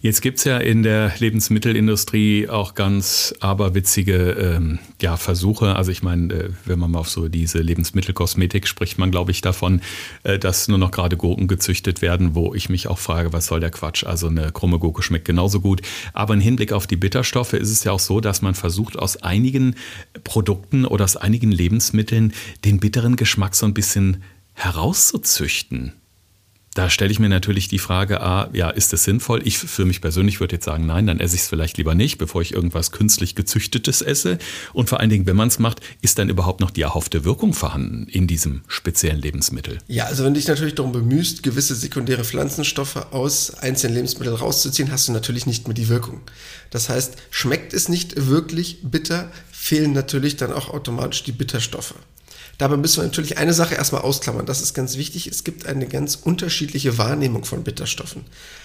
Jetzt 0.00 0.20
gibt 0.20 0.38
es 0.38 0.44
ja 0.44 0.58
in 0.58 0.82
der 0.82 1.12
Lebensmittelindustrie 1.18 2.48
auch 2.48 2.74
ganz 2.74 3.34
aberwitzige 3.40 4.32
ähm, 4.32 4.78
ja, 5.00 5.16
Versuche. 5.16 5.74
Also 5.74 5.90
ich 5.90 6.02
meine, 6.02 6.32
äh, 6.32 6.50
wenn 6.64 6.78
man 6.78 6.90
mal 6.90 7.00
auf 7.00 7.08
so 7.08 7.28
diese 7.28 7.58
Lebensmittelkosmetik 7.58 8.68
spricht, 8.68 8.98
man 8.98 9.10
glaube 9.10 9.30
ich 9.30 9.40
davon, 9.40 9.80
äh, 10.22 10.38
dass 10.38 10.68
nur 10.68 10.78
noch 10.78 10.90
gerade 10.90 11.16
Gurken 11.16 11.48
gezüchtet 11.48 12.02
werden, 12.02 12.34
wo 12.34 12.54
ich 12.54 12.68
mich 12.68 12.88
auch 12.88 12.98
frage, 12.98 13.32
was 13.32 13.46
soll 13.46 13.60
der 13.60 13.70
Quatsch? 13.70 14.04
Also 14.04 14.28
eine 14.28 14.52
krumme 14.52 14.78
Gurke 14.78 15.02
schmeckt 15.02 15.24
genauso 15.24 15.60
gut. 15.60 15.82
Aber 16.12 16.34
im 16.34 16.40
Hinblick 16.40 16.72
auf 16.72 16.86
die 16.86 16.96
Bitterstoffe 16.96 17.54
ist 17.54 17.70
es 17.70 17.84
ja 17.84 17.92
auch 17.92 18.00
so, 18.00 18.20
dass 18.20 18.42
man 18.42 18.54
versucht, 18.54 18.98
aus 18.98 19.16
einigen 19.22 19.76
Produkten 20.24 20.84
oder 20.84 21.04
aus 21.04 21.16
einigen 21.16 21.50
Lebensmitteln 21.50 22.32
den 22.64 22.80
bitteren 22.80 23.16
Geschmack 23.16 23.54
so 23.54 23.66
ein 23.66 23.74
bisschen 23.74 24.22
herauszuzüchten. 24.54 25.92
Da 26.76 26.90
stelle 26.90 27.10
ich 27.10 27.18
mir 27.18 27.30
natürlich 27.30 27.68
die 27.68 27.78
Frage, 27.78 28.20
ah, 28.20 28.50
ja, 28.52 28.68
ist 28.68 28.92
das 28.92 29.02
sinnvoll? 29.04 29.40
Ich 29.46 29.56
für 29.56 29.86
mich 29.86 30.02
persönlich 30.02 30.40
würde 30.40 30.56
jetzt 30.56 30.66
sagen, 30.66 30.84
nein, 30.84 31.06
dann 31.06 31.20
esse 31.20 31.34
ich 31.34 31.40
es 31.40 31.48
vielleicht 31.48 31.78
lieber 31.78 31.94
nicht, 31.94 32.18
bevor 32.18 32.42
ich 32.42 32.52
irgendwas 32.52 32.92
künstlich 32.92 33.34
gezüchtetes 33.34 34.02
esse. 34.02 34.36
Und 34.74 34.90
vor 34.90 35.00
allen 35.00 35.08
Dingen, 35.08 35.24
wenn 35.24 35.36
man 35.36 35.48
es 35.48 35.58
macht, 35.58 35.80
ist 36.02 36.18
dann 36.18 36.28
überhaupt 36.28 36.60
noch 36.60 36.70
die 36.70 36.82
erhoffte 36.82 37.24
Wirkung 37.24 37.54
vorhanden 37.54 38.06
in 38.08 38.26
diesem 38.26 38.60
speziellen 38.68 39.22
Lebensmittel? 39.22 39.78
Ja, 39.88 40.04
also 40.04 40.22
wenn 40.22 40.34
du 40.34 40.38
dich 40.38 40.48
natürlich 40.48 40.74
darum 40.74 40.92
bemühst, 40.92 41.42
gewisse 41.42 41.74
sekundäre 41.74 42.24
Pflanzenstoffe 42.24 43.10
aus 43.10 43.54
einzelnen 43.54 43.94
Lebensmitteln 43.94 44.36
rauszuziehen, 44.36 44.92
hast 44.92 45.08
du 45.08 45.12
natürlich 45.12 45.46
nicht 45.46 45.66
mehr 45.66 45.74
die 45.74 45.88
Wirkung. 45.88 46.20
Das 46.68 46.90
heißt, 46.90 47.16
schmeckt 47.30 47.72
es 47.72 47.88
nicht 47.88 48.26
wirklich 48.28 48.80
bitter, 48.82 49.32
fehlen 49.50 49.94
natürlich 49.94 50.36
dann 50.36 50.52
auch 50.52 50.68
automatisch 50.68 51.24
die 51.24 51.32
Bitterstoffe. 51.32 51.94
Dabei 52.58 52.76
müssen 52.76 52.98
wir 52.98 53.04
natürlich 53.04 53.38
eine 53.38 53.52
Sache 53.52 53.74
erstmal 53.74 54.02
ausklammern. 54.02 54.46
Das 54.46 54.62
ist 54.62 54.72
ganz 54.72 54.96
wichtig. 54.96 55.26
Es 55.26 55.44
gibt 55.44 55.66
eine 55.66 55.86
ganz 55.86 56.16
unterschiedliche 56.16 56.96
Wahrnehmung 56.96 57.44
von 57.44 57.64
Bitterstoffen. 57.64 58.24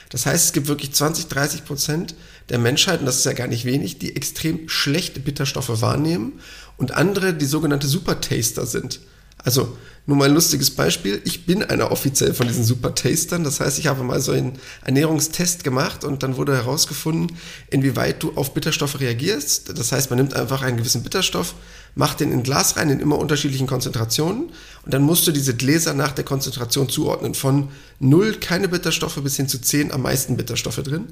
Das 0.10 0.26
heißt, 0.26 0.46
es 0.46 0.54
gibt 0.54 0.68
wirklich 0.68 0.94
20, 0.94 1.28
30 1.28 1.66
Prozent 1.66 2.16
der 2.50 2.60
Menschheit, 2.60 3.00
und 3.00 3.06
das 3.06 3.18
ist 3.18 3.26
ja 3.26 3.34
gar 3.34 3.48
nicht 3.48 3.66
wenig, 3.66 4.00
die 4.00 4.16
extrem 4.16 4.68
schlechte 4.68 5.20
Bitterstoffe 5.20 5.82
wahrnehmen 5.82 6.40
und 6.78 6.92
andere, 6.92 7.34
die 7.34 7.46
sogenannte 7.46 7.88
Supertaster 7.88 8.66
sind. 8.66 9.00
Also 9.44 9.78
nur 10.08 10.18
mal 10.18 10.30
ein 10.30 10.34
lustiges 10.34 10.72
Beispiel. 10.72 11.22
Ich 11.26 11.46
bin 11.46 11.64
einer 11.64 11.92
offiziell 11.92 12.34
von 12.34 12.48
diesen 12.48 12.64
Super 12.64 12.96
Tastern. 12.96 13.44
Das 13.44 13.60
heißt, 13.60 13.78
ich 13.78 13.88
habe 13.88 14.04
mal 14.04 14.20
so 14.20 14.32
einen 14.32 14.54
Ernährungstest 14.84 15.64
gemacht 15.64 16.04
und 16.04 16.24
dann 16.24 16.38
wurde 16.38 16.56
herausgefunden, 16.56 17.38
inwieweit 17.70 18.24
du 18.24 18.34
auf 18.36 18.54
Bitterstoffe 18.54 19.00
reagierst. 19.00 19.78
Das 19.78 19.92
heißt, 19.92 20.10
man 20.10 20.18
nimmt 20.18 20.34
einfach 20.34 20.64
einen 20.64 20.78
gewissen 20.78 21.04
Bitterstoff, 21.04 21.54
macht 21.94 22.20
den 22.20 22.32
in 22.32 22.42
Glas 22.42 22.78
rein 22.78 22.90
in 22.90 23.00
immer 23.00 23.20
unterschiedlichen 23.20 23.68
Konzentrationen 23.68 24.50
und 24.84 24.94
dann 24.94 25.04
musst 25.04 25.28
du 25.28 25.32
diese 25.32 25.56
Gläser 25.56 25.94
nach 25.94 26.14
der 26.14 26.26
Konzentration 26.26 26.90
zuordnen. 26.90 27.36
Von 27.36 27.70
null 28.00 28.34
keine 28.34 28.70
Bitterstoffe 28.70 29.22
bis 29.22 29.36
hin 29.38 29.48
zu 29.48 29.62
zehn 29.62 29.92
am 29.92 30.02
meisten 30.02 30.36
Bitterstoffe 30.36 30.82
drin. 30.82 31.10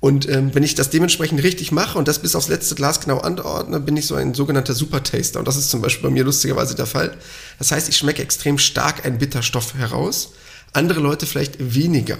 Und 0.00 0.26
ähm, 0.30 0.54
wenn 0.54 0.62
ich 0.62 0.74
das 0.74 0.88
dementsprechend 0.88 1.42
richtig 1.42 1.72
mache 1.72 1.98
und 1.98 2.08
das 2.08 2.20
bis 2.20 2.34
aufs 2.34 2.48
letzte 2.48 2.74
Glas 2.74 3.00
genau 3.00 3.18
anordne, 3.18 3.80
bin 3.80 3.98
ich 3.98 4.06
so 4.06 4.14
ein 4.14 4.32
sogenannter 4.32 4.72
Supertaster. 4.72 5.38
Und 5.38 5.46
das 5.46 5.56
ist 5.56 5.70
zum 5.70 5.82
Beispiel 5.82 6.08
bei 6.08 6.14
mir 6.14 6.24
lustigerweise 6.24 6.74
der 6.74 6.86
Fall. 6.86 7.16
Das 7.58 7.70
heißt, 7.70 7.88
ich 7.90 7.98
schmecke 7.98 8.22
extrem 8.22 8.56
stark 8.56 9.04
einen 9.04 9.18
Bitterstoff 9.18 9.74
heraus, 9.74 10.32
andere 10.72 11.00
Leute 11.00 11.26
vielleicht 11.26 11.74
weniger. 11.74 12.16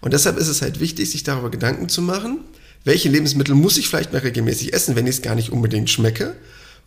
Und 0.00 0.14
deshalb 0.14 0.38
ist 0.38 0.48
es 0.48 0.62
halt 0.62 0.80
wichtig, 0.80 1.10
sich 1.10 1.22
darüber 1.22 1.50
Gedanken 1.50 1.90
zu 1.90 2.00
machen, 2.00 2.40
welche 2.84 3.10
Lebensmittel 3.10 3.54
muss 3.54 3.76
ich 3.76 3.88
vielleicht 3.88 4.12
mal 4.12 4.20
regelmäßig 4.20 4.72
essen, 4.72 4.96
wenn 4.96 5.06
ich 5.06 5.16
es 5.16 5.22
gar 5.22 5.34
nicht 5.34 5.50
unbedingt 5.50 5.90
schmecke. 5.90 6.34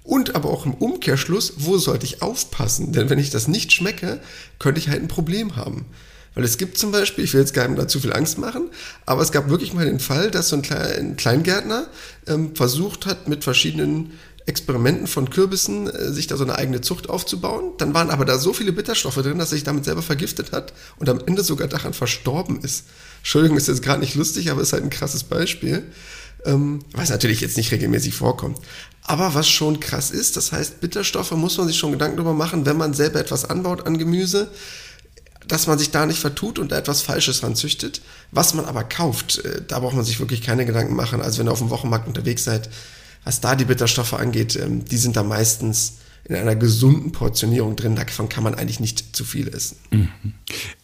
Und 0.04 0.34
aber 0.34 0.50
auch 0.50 0.66
im 0.66 0.74
Umkehrschluss, 0.74 1.54
wo 1.58 1.78
sollte 1.78 2.08
ich 2.08 2.24
aufpassen? 2.24 2.92
Denn 2.92 3.12
wenn 3.12 3.20
ich 3.20 3.30
das 3.30 3.48
nicht 3.48 3.72
schmecke, 3.72 4.20
könnte 4.58 4.80
ich 4.80 4.90
halt 4.90 5.04
ein 5.04 5.08
Problem 5.08 5.56
haben. 5.56 5.86
Weil 6.34 6.46
es 6.46 6.58
gibt 6.58 6.78
zum 6.78 6.92
Beispiel, 6.92 7.26
ich 7.26 7.34
will 7.34 7.42
jetzt 7.42 7.56
nicht 7.56 7.78
da 7.78 7.88
zu 7.88 8.00
viel 8.00 8.14
Angst 8.14 8.38
machen, 8.38 8.70
aber 9.06 9.22
es 9.22 9.32
gab 9.32 9.50
wirklich 9.50 9.74
mal 9.74 9.86
den 9.86 10.00
Fall, 10.00 10.32
dass 10.32 10.50
so 10.50 10.56
ein, 10.56 11.18
Kleingärtner 11.18 11.88
ähm, 12.28 12.56
versucht 12.56 13.06
hat, 13.06 13.28
mit 13.28 13.44
verschiedenen 13.44 14.14
Experimenten 14.46 15.08
von 15.08 15.30
Kürbissen 15.30 15.88
äh, 15.88 16.12
sich 16.12 16.28
da 16.28 16.38
so 16.38 16.44
eine 16.44 16.56
eigene 16.56 16.82
Zucht 16.82 17.10
aufzubauen. 17.10 17.74
Dann 17.78 17.94
waren 17.94 18.10
aber 18.10 18.26
da 18.26 18.38
so 18.38 18.54
viele 18.54 18.72
Bitterstoffe 18.72 19.16
drin, 19.16 19.38
dass 19.38 19.50
er 19.50 19.58
sich 19.58 19.64
damit 19.64 19.86
selber 19.86 20.02
vergiftet 20.02 20.52
hat 20.52 20.74
und 20.98 21.10
am 21.10 21.20
Ende 21.26 21.44
sogar 21.44 21.68
daran 21.68 21.94
verstorben 21.94 22.60
ist. 22.62 22.86
Entschuldigung, 23.20 23.58
ist 23.58 23.68
jetzt 23.68 23.84
gerade 23.84 24.00
nicht 24.00 24.16
lustig, 24.16 24.50
aber 24.50 24.62
ist 24.62 24.74
halt 24.74 24.84
ein 24.84 24.90
krasses 24.90 25.24
Beispiel, 25.24 25.84
ähm, 26.46 26.80
was 26.94 27.10
natürlich 27.10 27.42
jetzt 27.42 27.58
nicht 27.58 27.72
regelmäßig 27.72 28.16
vorkommt. 28.16 28.58
Aber 29.04 29.34
was 29.34 29.50
schon 29.50 29.80
krass 29.80 30.12
ist, 30.12 30.38
das 30.38 30.52
heißt, 30.52 30.80
Bitterstoffe 30.80 31.32
muss 31.32 31.58
man 31.58 31.68
sich 31.68 31.78
schon 31.78 31.92
Gedanken 31.92 32.18
darüber 32.18 32.34
machen, 32.34 32.66
wenn 32.66 32.78
man 32.78 32.94
selber 32.94 33.20
etwas 33.20 33.50
anbaut 33.50 33.86
an 33.86 33.98
Gemüse 33.98 34.50
dass 35.52 35.68
man 35.68 35.78
sich 35.78 35.92
da 35.92 36.06
nicht 36.06 36.20
vertut 36.20 36.60
und 36.60 36.72
da 36.72 36.78
etwas 36.78 37.02
Falsches 37.02 37.44
ranzüchtet. 37.44 38.02
Was 38.32 38.54
man 38.54 38.64
aber 38.64 38.86
kauft, 38.86 39.40
äh, 39.40 39.62
da 39.68 39.80
braucht 39.80 39.96
man 39.96 40.06
sich 40.06 40.20
wirklich 40.20 40.42
keine 40.42 40.66
Gedanken 40.66 40.96
machen. 40.96 41.22
Also 41.22 41.40
wenn 41.40 41.48
ihr 41.48 41.52
auf 41.52 41.60
dem 41.60 41.70
Wochenmarkt 41.70 42.08
unterwegs 42.08 42.46
seid, 42.46 42.70
was 43.26 43.42
da 43.42 43.56
die 43.56 43.66
Bitterstoffe 43.66 44.14
angeht, 44.14 44.56
ähm, 44.56 44.86
die 44.86 44.98
sind 44.98 45.18
da 45.18 45.24
meistens 45.24 45.98
in 46.24 46.36
einer 46.36 46.56
gesunden 46.56 47.12
Portionierung 47.12 47.76
drin. 47.76 47.96
Davon 47.96 48.30
kann 48.30 48.44
man 48.44 48.56
eigentlich 48.56 48.80
nicht 48.80 49.16
zu 49.16 49.26
viel 49.26 49.48
essen. 49.50 49.78
Mhm. 49.90 50.10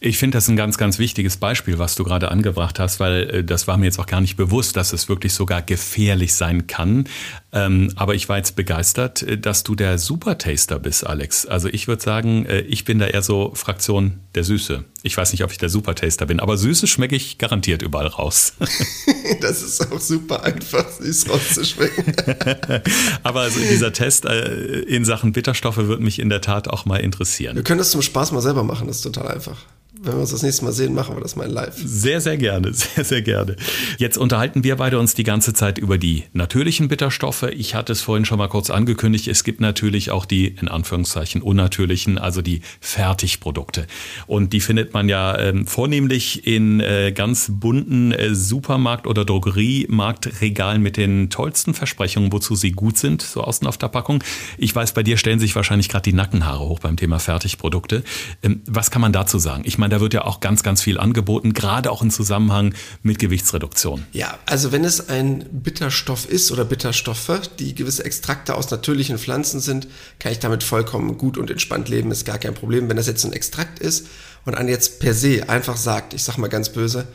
Ich 0.00 0.18
finde 0.18 0.36
das 0.36 0.48
ein 0.48 0.56
ganz, 0.56 0.76
ganz 0.76 0.98
wichtiges 0.98 1.38
Beispiel, 1.38 1.78
was 1.78 1.94
du 1.94 2.04
gerade 2.04 2.30
angebracht 2.30 2.78
hast, 2.78 3.00
weil 3.00 3.30
äh, 3.30 3.44
das 3.44 3.66
war 3.66 3.78
mir 3.78 3.86
jetzt 3.86 3.98
auch 3.98 4.06
gar 4.06 4.20
nicht 4.20 4.36
bewusst, 4.36 4.76
dass 4.76 4.92
es 4.92 5.08
wirklich 5.08 5.32
sogar 5.32 5.62
gefährlich 5.62 6.34
sein 6.34 6.66
kann. 6.66 7.08
Ähm, 7.50 7.90
aber 7.96 8.14
ich 8.14 8.28
war 8.28 8.36
jetzt 8.36 8.56
begeistert, 8.56 9.22
äh, 9.22 9.38
dass 9.38 9.64
du 9.64 9.74
der 9.74 9.98
Supertaster 9.98 10.78
bist, 10.78 11.06
Alex. 11.06 11.46
Also 11.46 11.68
ich 11.68 11.88
würde 11.88 12.02
sagen, 12.02 12.44
äh, 12.44 12.60
ich 12.60 12.84
bin 12.84 12.98
da 12.98 13.06
eher 13.06 13.22
so 13.22 13.52
Fraktion 13.54 14.20
der 14.34 14.44
Süße. 14.44 14.84
Ich 15.02 15.16
weiß 15.16 15.32
nicht, 15.32 15.44
ob 15.44 15.50
ich 15.50 15.56
der 15.58 15.70
Supertaster 15.70 16.26
bin, 16.26 16.40
aber 16.40 16.58
Süße 16.58 16.86
schmecke 16.86 17.16
ich 17.16 17.38
garantiert 17.38 17.80
überall 17.80 18.08
raus. 18.08 18.52
das 19.40 19.62
ist 19.62 19.90
auch 19.90 20.00
super 20.00 20.42
einfach, 20.42 20.90
süß 20.90 21.30
rauszuschmecken. 21.30 22.14
aber 23.22 23.40
also 23.40 23.60
dieser 23.60 23.92
Test 23.92 24.26
in 24.26 25.04
Sachen 25.04 25.32
Bitterstoffe 25.32 25.78
würde 25.78 26.02
mich 26.02 26.18
in 26.18 26.28
der 26.28 26.42
Tat 26.42 26.68
auch 26.68 26.84
mal 26.84 26.98
interessieren. 26.98 27.56
Wir 27.56 27.62
können 27.62 27.78
das 27.78 27.90
zum 27.90 28.02
Spaß 28.02 28.32
mal 28.32 28.42
selber 28.42 28.62
machen, 28.62 28.88
das 28.88 28.96
ist 28.96 29.02
total 29.02 29.28
einfach 29.28 29.56
wenn 30.00 30.14
wir 30.14 30.20
uns 30.20 30.30
das 30.30 30.42
nächste 30.42 30.64
Mal 30.64 30.72
sehen, 30.72 30.94
machen 30.94 31.16
wir 31.16 31.20
das 31.20 31.34
mal 31.34 31.50
live. 31.50 31.74
Sehr, 31.76 32.20
sehr 32.20 32.36
gerne, 32.36 32.72
sehr, 32.74 33.04
sehr 33.04 33.22
gerne. 33.22 33.56
Jetzt 33.98 34.16
unterhalten 34.16 34.62
wir 34.64 34.76
beide 34.76 34.98
uns 34.98 35.14
die 35.14 35.24
ganze 35.24 35.54
Zeit 35.54 35.78
über 35.78 35.98
die 35.98 36.24
natürlichen 36.32 36.88
Bitterstoffe. 36.88 37.44
Ich 37.54 37.74
hatte 37.74 37.92
es 37.92 38.00
vorhin 38.00 38.24
schon 38.24 38.38
mal 38.38 38.48
kurz 38.48 38.70
angekündigt. 38.70 39.26
Es 39.28 39.44
gibt 39.44 39.60
natürlich 39.60 40.10
auch 40.10 40.24
die, 40.24 40.48
in 40.48 40.68
Anführungszeichen, 40.68 41.42
unnatürlichen, 41.42 42.18
also 42.18 42.42
die 42.42 42.62
Fertigprodukte. 42.80 43.86
Und 44.26 44.52
die 44.52 44.60
findet 44.60 44.94
man 44.94 45.08
ja 45.08 45.34
äh, 45.34 45.64
vornehmlich 45.64 46.46
in 46.46 46.80
äh, 46.80 47.12
ganz 47.12 47.50
bunten 47.50 48.12
äh, 48.12 48.34
Supermarkt- 48.34 49.06
oder 49.06 49.24
Drogeriemarktregalen 49.24 50.80
mit 50.80 50.96
den 50.96 51.30
tollsten 51.30 51.74
Versprechungen, 51.74 52.32
wozu 52.32 52.54
sie 52.54 52.72
gut 52.72 52.98
sind, 52.98 53.22
so 53.22 53.42
außen 53.42 53.66
auf 53.66 53.78
der 53.78 53.88
Packung. 53.88 54.22
Ich 54.58 54.74
weiß, 54.74 54.92
bei 54.92 55.02
dir 55.02 55.16
stellen 55.16 55.40
sich 55.40 55.56
wahrscheinlich 55.56 55.88
gerade 55.88 56.02
die 56.02 56.12
Nackenhaare 56.12 56.68
hoch 56.68 56.80
beim 56.80 56.96
Thema 56.96 57.18
Fertigprodukte. 57.18 58.04
Ähm, 58.42 58.62
was 58.66 58.90
kann 58.90 59.02
man 59.02 59.12
dazu 59.12 59.38
sagen? 59.38 59.64
Ich 59.66 59.76
meine, 59.78 59.87
meine, 59.88 59.96
da 59.96 60.00
wird 60.00 60.14
ja 60.14 60.24
auch 60.24 60.40
ganz, 60.40 60.62
ganz 60.62 60.82
viel 60.82 60.98
angeboten, 60.98 61.52
gerade 61.54 61.90
auch 61.90 62.02
im 62.02 62.10
Zusammenhang 62.10 62.74
mit 63.02 63.18
Gewichtsreduktion. 63.18 64.04
Ja, 64.12 64.38
also 64.46 64.72
wenn 64.72 64.84
es 64.84 65.08
ein 65.08 65.46
Bitterstoff 65.50 66.28
ist 66.28 66.52
oder 66.52 66.64
Bitterstoffe, 66.64 67.40
die 67.58 67.74
gewisse 67.74 68.04
Extrakte 68.04 68.54
aus 68.54 68.70
natürlichen 68.70 69.18
Pflanzen 69.18 69.60
sind, 69.60 69.88
kann 70.18 70.32
ich 70.32 70.38
damit 70.38 70.62
vollkommen 70.62 71.16
gut 71.16 71.38
und 71.38 71.50
entspannt 71.50 71.88
leben, 71.88 72.10
ist 72.10 72.26
gar 72.26 72.38
kein 72.38 72.54
Problem. 72.54 72.88
Wenn 72.88 72.96
das 72.96 73.06
jetzt 73.06 73.24
ein 73.24 73.32
Extrakt 73.32 73.78
ist 73.78 74.06
und 74.44 74.56
an 74.56 74.68
jetzt 74.68 75.00
per 75.00 75.14
se 75.14 75.48
einfach 75.48 75.76
sagt, 75.76 76.14
ich 76.14 76.22
sag 76.22 76.36
mal 76.38 76.48
ganz 76.48 76.68
böse, 76.68 77.08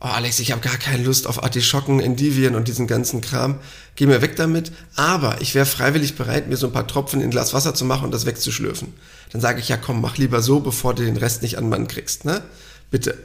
oh 0.00 0.04
Alex, 0.04 0.38
ich 0.40 0.52
habe 0.52 0.60
gar 0.60 0.76
keine 0.76 1.02
Lust 1.02 1.26
auf 1.26 1.42
Artischocken, 1.42 2.00
Endivien 2.00 2.54
und 2.54 2.68
diesen 2.68 2.86
ganzen 2.86 3.20
Kram, 3.20 3.58
geh 3.94 4.06
mir 4.06 4.22
weg 4.22 4.36
damit, 4.36 4.72
aber 4.94 5.40
ich 5.40 5.54
wäre 5.54 5.66
freiwillig 5.66 6.16
bereit, 6.16 6.48
mir 6.48 6.56
so 6.56 6.66
ein 6.66 6.72
paar 6.72 6.86
Tropfen 6.86 7.20
in 7.20 7.28
ein 7.28 7.30
Glas 7.30 7.54
Wasser 7.54 7.74
zu 7.74 7.84
machen 7.84 8.04
und 8.04 8.12
das 8.12 8.26
wegzuschlürfen. 8.26 8.92
Dann 9.32 9.40
sage 9.40 9.60
ich, 9.60 9.68
ja 9.68 9.76
komm, 9.76 10.00
mach 10.00 10.16
lieber 10.18 10.42
so, 10.42 10.60
bevor 10.60 10.94
du 10.94 11.04
den 11.04 11.16
Rest 11.16 11.42
nicht 11.42 11.58
an 11.58 11.68
Mann 11.68 11.88
kriegst, 11.88 12.24
ne? 12.24 12.42
Bitte. 12.90 13.18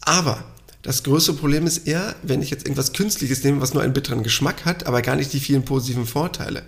Aber 0.00 0.44
das 0.82 1.02
größte 1.02 1.32
Problem 1.32 1.66
ist 1.66 1.86
eher, 1.86 2.14
wenn 2.22 2.42
ich 2.42 2.50
jetzt 2.50 2.64
irgendwas 2.64 2.92
Künstliches 2.92 3.42
nehme, 3.44 3.60
was 3.60 3.74
nur 3.74 3.82
einen 3.82 3.92
bitteren 3.92 4.22
Geschmack 4.22 4.64
hat, 4.64 4.86
aber 4.86 5.02
gar 5.02 5.16
nicht 5.16 5.32
die 5.32 5.40
vielen 5.40 5.64
positiven 5.64 6.06
Vorteile. 6.06 6.62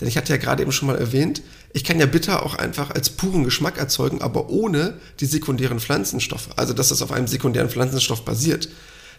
Denn 0.00 0.08
ich 0.08 0.16
hatte 0.16 0.32
ja 0.32 0.36
gerade 0.36 0.62
eben 0.62 0.72
schon 0.72 0.86
mal 0.86 0.96
erwähnt, 0.96 1.42
ich 1.72 1.84
kann 1.84 1.98
ja 1.98 2.06
Bitter 2.06 2.44
auch 2.44 2.54
einfach 2.54 2.90
als 2.90 3.10
puren 3.10 3.44
Geschmack 3.44 3.78
erzeugen, 3.78 4.22
aber 4.22 4.48
ohne 4.48 4.94
die 5.20 5.26
sekundären 5.26 5.80
Pflanzenstoffe. 5.80 6.50
Also, 6.56 6.72
dass 6.72 6.88
das 6.88 7.02
auf 7.02 7.12
einem 7.12 7.26
sekundären 7.26 7.68
Pflanzenstoff 7.68 8.24
basiert. 8.24 8.68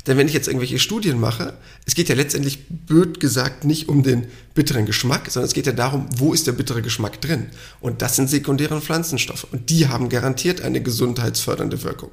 Denn 0.08 0.18
wenn 0.18 0.28
ich 0.28 0.34
jetzt 0.34 0.48
irgendwelche 0.48 0.80
Studien 0.80 1.20
mache, 1.20 1.54
es 1.86 1.94
geht 1.94 2.08
ja 2.08 2.16
letztendlich, 2.16 2.68
blöd 2.70 3.20
gesagt, 3.20 3.66
nicht 3.66 3.90
um 3.90 4.02
den 4.02 4.28
bitteren 4.56 4.86
Geschmack, 4.86 5.30
sondern 5.30 5.48
es 5.48 5.54
geht 5.54 5.66
ja 5.66 5.74
darum, 5.74 6.08
wo 6.18 6.34
ist 6.34 6.48
der 6.48 6.54
bittere 6.54 6.82
Geschmack 6.82 7.20
drin. 7.22 7.48
Und 7.82 8.02
das 8.02 8.16
sind 8.16 8.30
sekundäre 8.30 8.80
Pflanzenstoffe. 8.80 9.46
Und 9.52 9.70
die 9.70 9.88
haben 9.88 10.08
garantiert 10.08 10.62
eine 10.62 10.82
gesundheitsfördernde 10.82 11.84
Wirkung. 11.84 12.12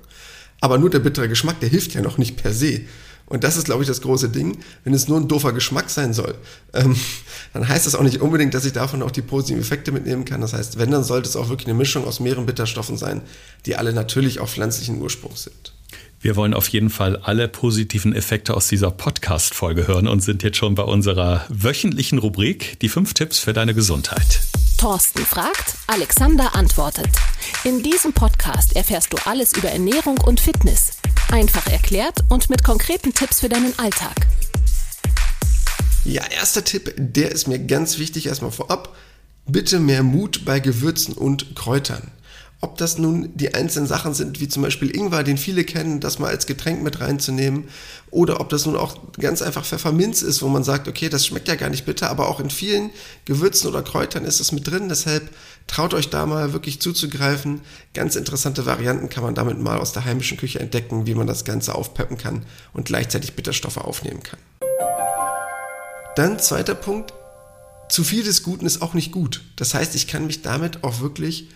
Aber 0.60 0.78
nur 0.78 0.90
der 0.90 0.98
bittere 0.98 1.28
Geschmack, 1.28 1.60
der 1.60 1.68
hilft 1.68 1.94
ja 1.94 2.02
noch 2.02 2.18
nicht 2.18 2.36
per 2.36 2.52
se. 2.52 2.82
Und 3.26 3.42
das 3.42 3.56
ist, 3.56 3.64
glaube 3.64 3.82
ich, 3.82 3.88
das 3.88 4.00
große 4.00 4.28
Ding. 4.28 4.58
Wenn 4.84 4.94
es 4.94 5.08
nur 5.08 5.18
ein 5.18 5.28
doofer 5.28 5.52
Geschmack 5.52 5.90
sein 5.90 6.14
soll, 6.14 6.34
ähm, 6.72 6.96
dann 7.52 7.68
heißt 7.68 7.86
das 7.86 7.94
auch 7.96 8.02
nicht 8.02 8.20
unbedingt, 8.20 8.54
dass 8.54 8.64
ich 8.64 8.72
davon 8.72 9.02
auch 9.02 9.10
die 9.10 9.22
positiven 9.22 9.60
Effekte 9.60 9.90
mitnehmen 9.92 10.24
kann. 10.24 10.40
Das 10.40 10.52
heißt, 10.52 10.78
wenn, 10.78 10.90
dann 10.90 11.04
sollte 11.04 11.28
es 11.28 11.36
auch 11.36 11.48
wirklich 11.48 11.66
eine 11.66 11.76
Mischung 11.76 12.04
aus 12.04 12.20
mehreren 12.20 12.46
Bitterstoffen 12.46 12.96
sein, 12.96 13.22
die 13.66 13.76
alle 13.76 13.92
natürlich 13.92 14.38
auch 14.38 14.48
pflanzlichen 14.48 15.00
Ursprungs 15.00 15.42
sind. 15.42 15.72
Wir 16.20 16.34
wollen 16.34 16.54
auf 16.54 16.68
jeden 16.68 16.90
Fall 16.90 17.16
alle 17.16 17.46
positiven 17.46 18.14
Effekte 18.14 18.54
aus 18.54 18.68
dieser 18.68 18.90
Podcast-Folge 18.90 19.86
hören 19.86 20.08
und 20.08 20.20
sind 20.20 20.42
jetzt 20.42 20.56
schon 20.56 20.74
bei 20.74 20.82
unserer 20.82 21.44
wöchentlichen 21.48 22.18
Rubrik, 22.18 22.80
die 22.80 22.88
fünf 22.88 23.12
Tipps 23.14 23.38
für 23.38 23.52
deine 23.52 23.74
Gesundheit. 23.74 24.40
Thorsten 24.78 25.24
fragt, 25.24 25.74
Alexander 25.86 26.54
antwortet. 26.54 27.08
In 27.64 27.82
diesem 27.82 28.12
Podcast 28.12 28.76
erfährst 28.76 29.12
du 29.12 29.18
alles 29.24 29.52
über 29.56 29.68
Ernährung 29.68 30.18
und 30.18 30.40
Fitness. 30.40 30.95
Einfach 31.32 31.66
erklärt 31.66 32.20
und 32.28 32.48
mit 32.50 32.62
konkreten 32.62 33.12
Tipps 33.12 33.40
für 33.40 33.48
deinen 33.48 33.76
Alltag. 33.78 34.14
Ja, 36.04 36.24
erster 36.24 36.64
Tipp, 36.64 36.94
der 36.96 37.32
ist 37.32 37.48
mir 37.48 37.58
ganz 37.58 37.98
wichtig 37.98 38.26
erstmal 38.26 38.52
vorab. 38.52 38.96
Bitte 39.44 39.80
mehr 39.80 40.04
Mut 40.04 40.44
bei 40.44 40.60
Gewürzen 40.60 41.14
und 41.14 41.56
Kräutern. 41.56 42.12
Ob 42.66 42.78
das 42.78 42.98
nun 42.98 43.30
die 43.36 43.54
einzelnen 43.54 43.86
Sachen 43.86 44.12
sind, 44.12 44.40
wie 44.40 44.48
zum 44.48 44.64
Beispiel 44.64 44.90
Ingwer, 44.90 45.22
den 45.22 45.38
viele 45.38 45.62
kennen, 45.62 46.00
das 46.00 46.18
mal 46.18 46.30
als 46.30 46.46
Getränk 46.46 46.82
mit 46.82 47.00
reinzunehmen, 47.00 47.68
oder 48.10 48.40
ob 48.40 48.48
das 48.48 48.66
nun 48.66 48.74
auch 48.74 48.98
ganz 49.20 49.40
einfach 49.40 49.64
Pfefferminz 49.64 50.20
ist, 50.20 50.42
wo 50.42 50.48
man 50.48 50.64
sagt, 50.64 50.88
okay, 50.88 51.08
das 51.08 51.24
schmeckt 51.24 51.46
ja 51.46 51.54
gar 51.54 51.70
nicht 51.70 51.86
bitter, 51.86 52.10
aber 52.10 52.28
auch 52.28 52.40
in 52.40 52.50
vielen 52.50 52.90
Gewürzen 53.24 53.70
oder 53.70 53.82
Kräutern 53.82 54.24
ist 54.24 54.40
es 54.40 54.50
mit 54.50 54.66
drin. 54.66 54.88
Deshalb 54.88 55.30
traut 55.68 55.94
euch 55.94 56.10
da 56.10 56.26
mal 56.26 56.52
wirklich 56.52 56.80
zuzugreifen. 56.80 57.60
Ganz 57.94 58.16
interessante 58.16 58.66
Varianten 58.66 59.10
kann 59.10 59.22
man 59.22 59.36
damit 59.36 59.60
mal 59.60 59.78
aus 59.78 59.92
der 59.92 60.04
heimischen 60.04 60.36
Küche 60.36 60.58
entdecken, 60.58 61.06
wie 61.06 61.14
man 61.14 61.28
das 61.28 61.44
Ganze 61.44 61.72
aufpeppen 61.72 62.18
kann 62.18 62.44
und 62.72 62.86
gleichzeitig 62.86 63.34
Bitterstoffe 63.34 63.78
aufnehmen 63.78 64.24
kann. 64.24 64.40
Dann 66.16 66.40
zweiter 66.40 66.74
Punkt, 66.74 67.12
zu 67.88 68.02
viel 68.02 68.24
des 68.24 68.42
Guten 68.42 68.66
ist 68.66 68.82
auch 68.82 68.94
nicht 68.94 69.12
gut. 69.12 69.44
Das 69.54 69.72
heißt, 69.72 69.94
ich 69.94 70.08
kann 70.08 70.26
mich 70.26 70.42
damit 70.42 70.82
auch 70.82 70.98
wirklich 70.98 71.46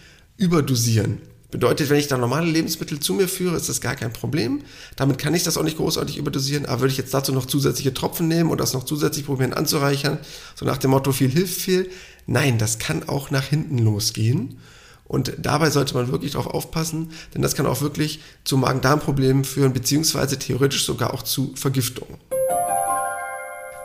überdosieren. 0.41 1.19
Bedeutet, 1.51 1.91
wenn 1.91 1.99
ich 1.99 2.07
da 2.07 2.17
normale 2.17 2.49
Lebensmittel 2.49 3.01
zu 3.01 3.13
mir 3.13 3.29
führe, 3.29 3.57
ist 3.57 3.69
das 3.69 3.81
gar 3.81 3.97
kein 3.97 4.13
Problem. 4.13 4.63
Damit 4.97 5.19
kann 5.19 5.35
ich 5.35 5.43
das 5.43 5.57
auch 5.57 5.65
nicht 5.65 5.77
großartig 5.77 6.17
überdosieren. 6.17 6.65
Aber 6.67 6.83
würde 6.83 6.93
ich 6.93 6.99
jetzt 6.99 7.13
dazu 7.13 7.33
noch 7.33 7.47
zusätzliche 7.47 7.93
Tropfen 7.93 8.29
nehmen 8.29 8.51
und 8.51 8.61
das 8.61 8.73
noch 8.73 8.85
zusätzlich 8.85 9.27
probieren 9.27 9.53
anzureichern, 9.53 10.19
so 10.55 10.65
nach 10.65 10.79
dem 10.79 10.93
Motto 10.93 11.13
viel 11.13 11.29
hilft 11.29 11.61
viel, 11.61 11.91
nein, 12.27 12.59
das 12.59 12.79
kann 12.79 13.09
auch 13.09 13.31
nach 13.31 13.45
hinten 13.45 13.79
losgehen. 13.79 14.59
Und 15.05 15.33
dabei 15.39 15.71
sollte 15.71 15.95
man 15.95 16.13
wirklich 16.13 16.33
darauf 16.33 16.47
aufpassen, 16.47 17.11
denn 17.35 17.43
das 17.43 17.57
kann 17.57 17.67
auch 17.67 17.81
wirklich 17.81 18.21
zu 18.45 18.57
Magen-Darm-Problemen 18.57 19.45
führen, 19.45 19.73
beziehungsweise 19.73 20.39
theoretisch 20.39 20.85
sogar 20.85 21.13
auch 21.13 21.25
zu 21.25 21.53
Vergiftungen. 21.57 22.17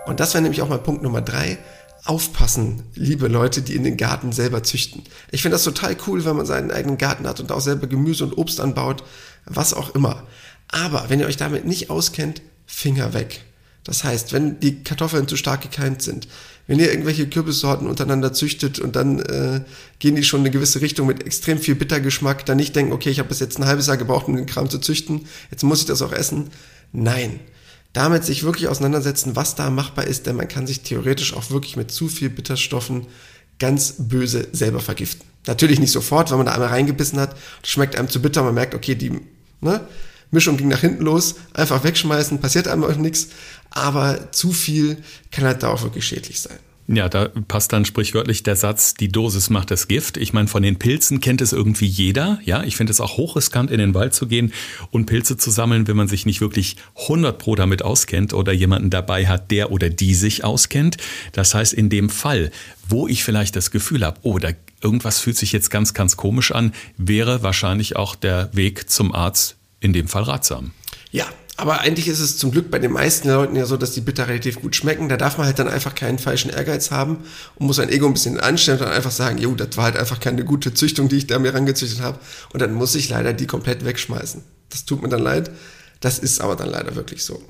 Und 0.05 0.19
das 0.19 0.35
wäre 0.35 0.43
nämlich 0.43 0.61
auch 0.61 0.69
mal 0.69 0.77
Punkt 0.77 1.01
Nummer 1.01 1.21
drei 1.21 1.57
aufpassen, 2.05 2.83
liebe 2.93 3.27
Leute, 3.27 3.61
die 3.61 3.75
in 3.75 3.83
den 3.83 3.97
Garten 3.97 4.31
selber 4.31 4.63
züchten. 4.63 5.03
Ich 5.31 5.41
finde 5.41 5.55
das 5.55 5.63
total 5.63 5.97
cool, 6.07 6.23
wenn 6.23 6.35
man 6.35 6.45
seinen 6.45 6.71
eigenen 6.71 6.97
Garten 6.97 7.27
hat 7.27 7.39
und 7.39 7.51
auch 7.51 7.61
selber 7.61 7.87
Gemüse 7.87 8.23
und 8.23 8.37
Obst 8.37 8.59
anbaut, 8.59 9.03
was 9.45 9.73
auch 9.73 9.95
immer. 9.95 10.23
Aber 10.67 11.05
wenn 11.09 11.19
ihr 11.19 11.27
euch 11.27 11.37
damit 11.37 11.65
nicht 11.65 11.89
auskennt, 11.89 12.41
Finger 12.65 13.13
weg. 13.13 13.43
Das 13.83 14.03
heißt, 14.03 14.33
wenn 14.33 14.59
die 14.59 14.83
Kartoffeln 14.83 15.27
zu 15.27 15.37
stark 15.37 15.61
gekeimt 15.61 16.01
sind, 16.01 16.27
wenn 16.67 16.79
ihr 16.79 16.89
irgendwelche 16.89 17.27
Kürbissorten 17.27 17.87
untereinander 17.87 18.33
züchtet 18.33 18.79
und 18.79 18.95
dann 18.95 19.19
äh, 19.19 19.61
gehen 19.99 20.15
die 20.15 20.23
schon 20.23 20.39
in 20.39 20.47
eine 20.47 20.51
gewisse 20.51 20.81
Richtung 20.81 21.05
mit 21.05 21.23
extrem 21.23 21.59
viel 21.59 21.75
Bittergeschmack, 21.75 22.45
dann 22.45 22.57
nicht 22.57 22.75
denken, 22.75 22.93
okay, 22.93 23.11
ich 23.11 23.19
habe 23.19 23.29
bis 23.29 23.39
jetzt 23.39 23.59
ein 23.59 23.65
halbes 23.65 23.85
Jahr 23.85 23.97
gebraucht, 23.97 24.27
um 24.27 24.35
den 24.35 24.47
Kram 24.47 24.69
zu 24.69 24.79
züchten, 24.79 25.27
jetzt 25.51 25.63
muss 25.63 25.81
ich 25.81 25.85
das 25.85 26.01
auch 26.01 26.11
essen. 26.11 26.49
Nein, 26.91 27.39
damit 27.95 28.25
sich 28.25 28.43
wirklich 28.43 28.67
auseinandersetzen, 28.67 29.38
was 29.38 29.55
da 29.55 29.69
machbar 29.69 30.05
ist, 30.05 30.27
denn 30.27 30.36
man 30.36 30.49
kann 30.49 30.67
sich 30.67 30.81
theoretisch 30.81 31.34
auch 31.34 31.49
wirklich 31.49 31.77
mit 31.77 31.91
zu 31.91 32.10
viel 32.10 32.29
Bitterstoffen 32.29 33.08
ganz 33.58 33.95
böse 33.97 34.49
selber 34.51 34.81
vergiften. 34.81 35.25
Natürlich 35.47 35.79
nicht 35.79 35.93
sofort, 35.93 36.29
wenn 36.29 36.38
man 36.38 36.47
da 36.47 36.51
einmal 36.51 36.67
reingebissen 36.67 37.21
hat, 37.21 37.38
schmeckt 37.63 37.95
einem 37.95 38.10
zu 38.10 38.21
bitter, 38.21 38.43
man 38.43 38.53
merkt, 38.53 38.75
okay, 38.75 38.95
die 38.95 39.21
ne, 39.62 39.88
Mischung 40.29 40.58
ging 40.58 40.67
nach 40.67 40.81
hinten 40.81 41.05
los, 41.05 41.36
einfach 41.53 41.86
wegschmeißen, 41.86 42.41
passiert 42.41 42.67
einem 42.67 42.84
auch 42.84 42.97
nichts, 42.97 43.29
aber 43.69 44.34
zu 44.34 44.51
viel 44.51 44.97
kann 45.31 45.45
halt 45.45 45.63
da 45.63 45.69
auch 45.69 45.84
wirklich 45.84 46.05
schädlich 46.05 46.41
sein. 46.41 46.60
Ja, 46.87 47.09
da 47.09 47.29
passt 47.47 47.73
dann 47.73 47.83
sprichwörtlich 47.83 48.43
der 48.43 48.55
Satz, 48.55 48.93
die 48.93 49.07
Dosis 49.07 49.49
macht 49.49 49.71
das 49.71 49.87
Gift. 49.87 50.17
Ich 50.17 50.33
meine, 50.33 50.47
von 50.47 50.61
den 50.61 50.77
Pilzen 50.77 51.19
kennt 51.19 51.41
es 51.41 51.51
irgendwie 51.51 51.87
jeder. 51.87 52.39
Ja, 52.43 52.63
ich 52.63 52.75
finde 52.75 52.91
es 52.91 53.01
auch 53.01 53.17
hochriskant, 53.17 53.71
in 53.71 53.79
den 53.79 53.95
Wald 53.95 54.13
zu 54.13 54.27
gehen 54.27 54.53
und 54.91 55.07
Pilze 55.07 55.35
zu 55.35 55.49
sammeln, 55.49 55.87
wenn 55.87 55.97
man 55.97 56.07
sich 56.07 56.27
nicht 56.27 56.41
wirklich 56.41 56.75
100 57.01 57.39
pro 57.39 57.55
damit 57.55 57.81
auskennt 57.81 58.33
oder 58.33 58.53
jemanden 58.53 58.91
dabei 58.91 59.25
hat, 59.27 59.49
der 59.49 59.71
oder 59.71 59.89
die 59.89 60.13
sich 60.13 60.43
auskennt. 60.43 60.97
Das 61.31 61.55
heißt, 61.55 61.73
in 61.73 61.89
dem 61.89 62.09
Fall, 62.09 62.51
wo 62.87 63.07
ich 63.07 63.23
vielleicht 63.23 63.55
das 63.55 63.71
Gefühl 63.71 64.05
habe, 64.05 64.19
oh, 64.21 64.37
da 64.37 64.49
irgendwas 64.79 65.19
fühlt 65.19 65.37
sich 65.37 65.51
jetzt 65.51 65.71
ganz, 65.71 65.95
ganz 65.95 66.17
komisch 66.17 66.51
an, 66.51 66.71
wäre 66.97 67.41
wahrscheinlich 67.41 67.95
auch 67.95 68.13
der 68.13 68.49
Weg 68.53 68.91
zum 68.91 69.11
Arzt 69.11 69.55
in 69.79 69.91
dem 69.91 70.07
Fall 70.07 70.23
ratsam. 70.23 70.71
Ja, 71.11 71.25
aber 71.57 71.79
eigentlich 71.81 72.07
ist 72.07 72.19
es 72.19 72.37
zum 72.37 72.51
Glück 72.51 72.69
bei 72.69 72.79
den 72.79 72.91
meisten 72.91 73.29
Leuten 73.29 73.55
ja 73.55 73.65
so, 73.65 73.77
dass 73.77 73.91
die 73.91 74.01
Bitter 74.01 74.27
relativ 74.27 74.61
gut 74.61 74.75
schmecken. 74.75 75.07
Da 75.07 75.15
darf 75.15 75.37
man 75.37 75.47
halt 75.47 75.57
dann 75.57 75.69
einfach 75.69 75.95
keinen 75.95 76.19
falschen 76.19 76.49
Ehrgeiz 76.49 76.91
haben 76.91 77.23
und 77.55 77.67
muss 77.67 77.77
sein 77.77 77.89
Ego 77.89 78.07
ein 78.07 78.13
bisschen 78.13 78.39
anstellen 78.39 78.79
und 78.79 78.85
dann 78.85 78.93
einfach 78.93 79.11
sagen, 79.11 79.37
jo, 79.37 79.55
das 79.55 79.77
war 79.77 79.85
halt 79.85 79.97
einfach 79.97 80.19
keine 80.19 80.43
gute 80.43 80.73
Züchtung, 80.73 81.07
die 81.07 81.17
ich 81.17 81.27
da 81.27 81.39
mir 81.39 81.53
rangezüchtet 81.53 82.01
habe. 82.01 82.19
Und 82.51 82.61
dann 82.61 82.73
muss 82.73 82.95
ich 82.95 83.09
leider 83.09 83.31
die 83.31 83.47
komplett 83.47 83.85
wegschmeißen. 83.85 84.43
Das 84.69 84.85
tut 84.85 85.01
mir 85.01 85.09
dann 85.09 85.21
leid. 85.21 85.51
Das 86.01 86.19
ist 86.19 86.41
aber 86.41 86.57
dann 86.57 86.69
leider 86.69 86.95
wirklich 86.95 87.23
so. 87.23 87.41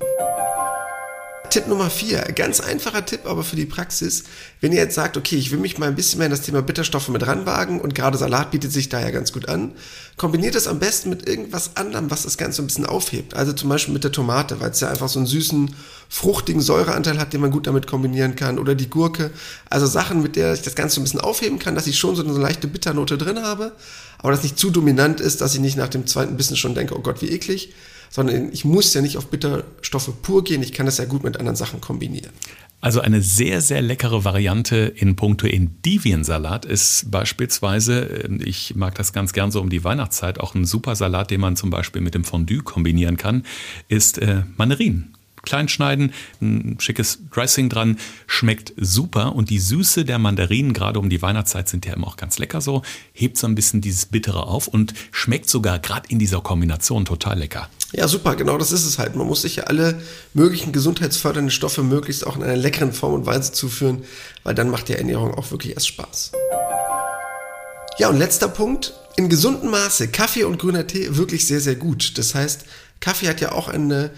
Tipp 1.50 1.68
Nummer 1.68 1.90
vier, 1.90 2.20
ganz 2.34 2.60
einfacher 2.60 3.04
Tipp, 3.04 3.20
aber 3.24 3.44
für 3.44 3.56
die 3.56 3.66
Praxis. 3.66 4.24
Wenn 4.60 4.72
ihr 4.72 4.78
jetzt 4.78 4.94
sagt, 4.94 5.16
okay, 5.16 5.36
ich 5.36 5.50
will 5.50 5.58
mich 5.58 5.78
mal 5.78 5.88
ein 5.88 5.94
bisschen 5.94 6.18
mehr 6.18 6.26
in 6.26 6.30
das 6.30 6.42
Thema 6.42 6.62
Bitterstoffe 6.62 7.08
mit 7.08 7.26
ranwagen 7.26 7.80
und 7.80 7.94
gerade 7.94 8.18
Salat 8.18 8.50
bietet 8.50 8.72
sich 8.72 8.88
da 8.88 9.00
ja 9.00 9.10
ganz 9.10 9.32
gut 9.32 9.48
an, 9.48 9.72
kombiniert 10.16 10.54
es 10.54 10.66
am 10.66 10.78
besten 10.78 11.10
mit 11.10 11.28
irgendwas 11.28 11.76
anderem, 11.76 12.10
was 12.10 12.24
das 12.24 12.36
Ganze 12.38 12.62
ein 12.62 12.66
bisschen 12.66 12.86
aufhebt. 12.86 13.34
Also 13.34 13.52
zum 13.52 13.68
Beispiel 13.68 13.94
mit 13.94 14.04
der 14.04 14.12
Tomate, 14.12 14.60
weil 14.60 14.70
es 14.70 14.80
ja 14.80 14.88
einfach 14.88 15.08
so 15.08 15.18
einen 15.18 15.26
süßen, 15.26 15.74
fruchtigen 16.08 16.60
Säureanteil 16.60 17.18
hat, 17.18 17.32
den 17.32 17.40
man 17.40 17.50
gut 17.50 17.66
damit 17.66 17.86
kombinieren 17.86 18.36
kann. 18.36 18.58
Oder 18.58 18.74
die 18.74 18.88
Gurke. 18.90 19.30
Also 19.68 19.86
Sachen, 19.86 20.22
mit 20.22 20.36
der 20.36 20.54
ich 20.54 20.62
das 20.62 20.74
Ganze 20.74 21.00
ein 21.00 21.04
bisschen 21.04 21.20
aufheben 21.20 21.58
kann, 21.58 21.74
dass 21.74 21.86
ich 21.86 21.98
schon 21.98 22.16
so 22.16 22.22
eine 22.22 22.32
leichte 22.32 22.68
Bitternote 22.68 23.18
drin 23.18 23.42
habe, 23.42 23.72
aber 24.18 24.30
das 24.30 24.42
nicht 24.42 24.58
zu 24.58 24.70
dominant 24.70 25.20
ist, 25.20 25.40
dass 25.40 25.54
ich 25.54 25.60
nicht 25.60 25.76
nach 25.76 25.88
dem 25.88 26.06
zweiten 26.06 26.36
Bissen 26.36 26.56
schon 26.56 26.74
denke, 26.74 26.96
oh 26.96 27.00
Gott, 27.00 27.22
wie 27.22 27.30
eklig 27.30 27.72
sondern 28.10 28.52
ich 28.52 28.64
muss 28.64 28.92
ja 28.94 29.00
nicht 29.00 29.16
auf 29.16 29.26
Bitterstoffe 29.28 30.10
pur 30.22 30.44
gehen, 30.44 30.62
ich 30.62 30.72
kann 30.72 30.86
das 30.86 30.98
ja 30.98 31.04
gut 31.04 31.24
mit 31.24 31.36
anderen 31.38 31.56
Sachen 31.56 31.80
kombinieren. 31.80 32.32
Also 32.80 33.00
eine 33.00 33.22
sehr, 33.22 33.62
sehr 33.62 33.80
leckere 33.80 34.24
Variante 34.24 34.76
in 34.76 35.16
puncto 35.16 35.46
Endiviensalat 35.46 36.64
ist 36.64 37.10
beispielsweise, 37.10 38.24
äh, 38.24 38.44
ich 38.44 38.76
mag 38.76 38.94
das 38.94 39.12
ganz 39.12 39.32
gern 39.32 39.50
so 39.50 39.60
um 39.60 39.70
die 39.70 39.82
Weihnachtszeit, 39.82 40.38
auch 40.38 40.54
ein 40.54 40.64
super 40.64 40.94
Salat, 40.94 41.30
den 41.30 41.40
man 41.40 41.56
zum 41.56 41.70
Beispiel 41.70 42.02
mit 42.02 42.14
dem 42.14 42.24
Fondue 42.24 42.62
kombinieren 42.62 43.16
kann, 43.16 43.44
ist 43.88 44.18
äh, 44.18 44.42
Mandarinen 44.56 45.16
klein 45.46 45.68
schneiden, 45.68 46.12
ein 46.42 46.76
schickes 46.78 47.20
Dressing 47.32 47.70
dran, 47.70 47.98
schmeckt 48.26 48.74
super 48.76 49.34
und 49.34 49.48
die 49.48 49.58
Süße 49.58 50.04
der 50.04 50.18
Mandarinen, 50.18 50.74
gerade 50.74 50.98
um 50.98 51.08
die 51.08 51.22
Weihnachtszeit, 51.22 51.68
sind 51.68 51.86
ja 51.86 51.94
immer 51.94 52.08
auch 52.08 52.16
ganz 52.16 52.38
lecker 52.38 52.60
so, 52.60 52.82
hebt 53.12 53.38
so 53.38 53.46
ein 53.46 53.54
bisschen 53.54 53.80
dieses 53.80 54.06
Bittere 54.06 54.46
auf 54.46 54.68
und 54.68 54.92
schmeckt 55.12 55.48
sogar 55.48 55.78
gerade 55.78 56.08
in 56.10 56.18
dieser 56.18 56.42
Kombination 56.42 57.06
total 57.06 57.38
lecker. 57.38 57.70
Ja, 57.92 58.08
super, 58.08 58.34
genau 58.34 58.58
das 58.58 58.72
ist 58.72 58.84
es 58.84 58.98
halt. 58.98 59.16
Man 59.16 59.26
muss 59.26 59.42
sich 59.42 59.56
ja 59.56 59.64
alle 59.64 60.02
möglichen 60.34 60.72
gesundheitsfördernden 60.72 61.50
Stoffe 61.50 61.82
möglichst 61.82 62.26
auch 62.26 62.36
in 62.36 62.42
einer 62.42 62.56
leckeren 62.56 62.92
Form 62.92 63.14
und 63.14 63.26
Weise 63.26 63.52
zuführen, 63.52 64.02
weil 64.42 64.54
dann 64.54 64.68
macht 64.68 64.88
die 64.88 64.94
Ernährung 64.94 65.32
auch 65.34 65.50
wirklich 65.50 65.74
erst 65.74 65.88
Spaß. 65.88 66.32
Ja, 67.98 68.08
und 68.10 68.18
letzter 68.18 68.48
Punkt. 68.48 68.92
In 69.16 69.30
gesundem 69.30 69.70
Maße 69.70 70.08
Kaffee 70.08 70.44
und 70.44 70.58
grüner 70.58 70.86
Tee 70.86 71.16
wirklich 71.16 71.46
sehr, 71.46 71.60
sehr 71.60 71.76
gut. 71.76 72.18
Das 72.18 72.34
heißt, 72.34 72.66
Kaffee 73.00 73.28
hat 73.28 73.40
ja 73.40 73.52
auch 73.52 73.68
eine 73.68 74.10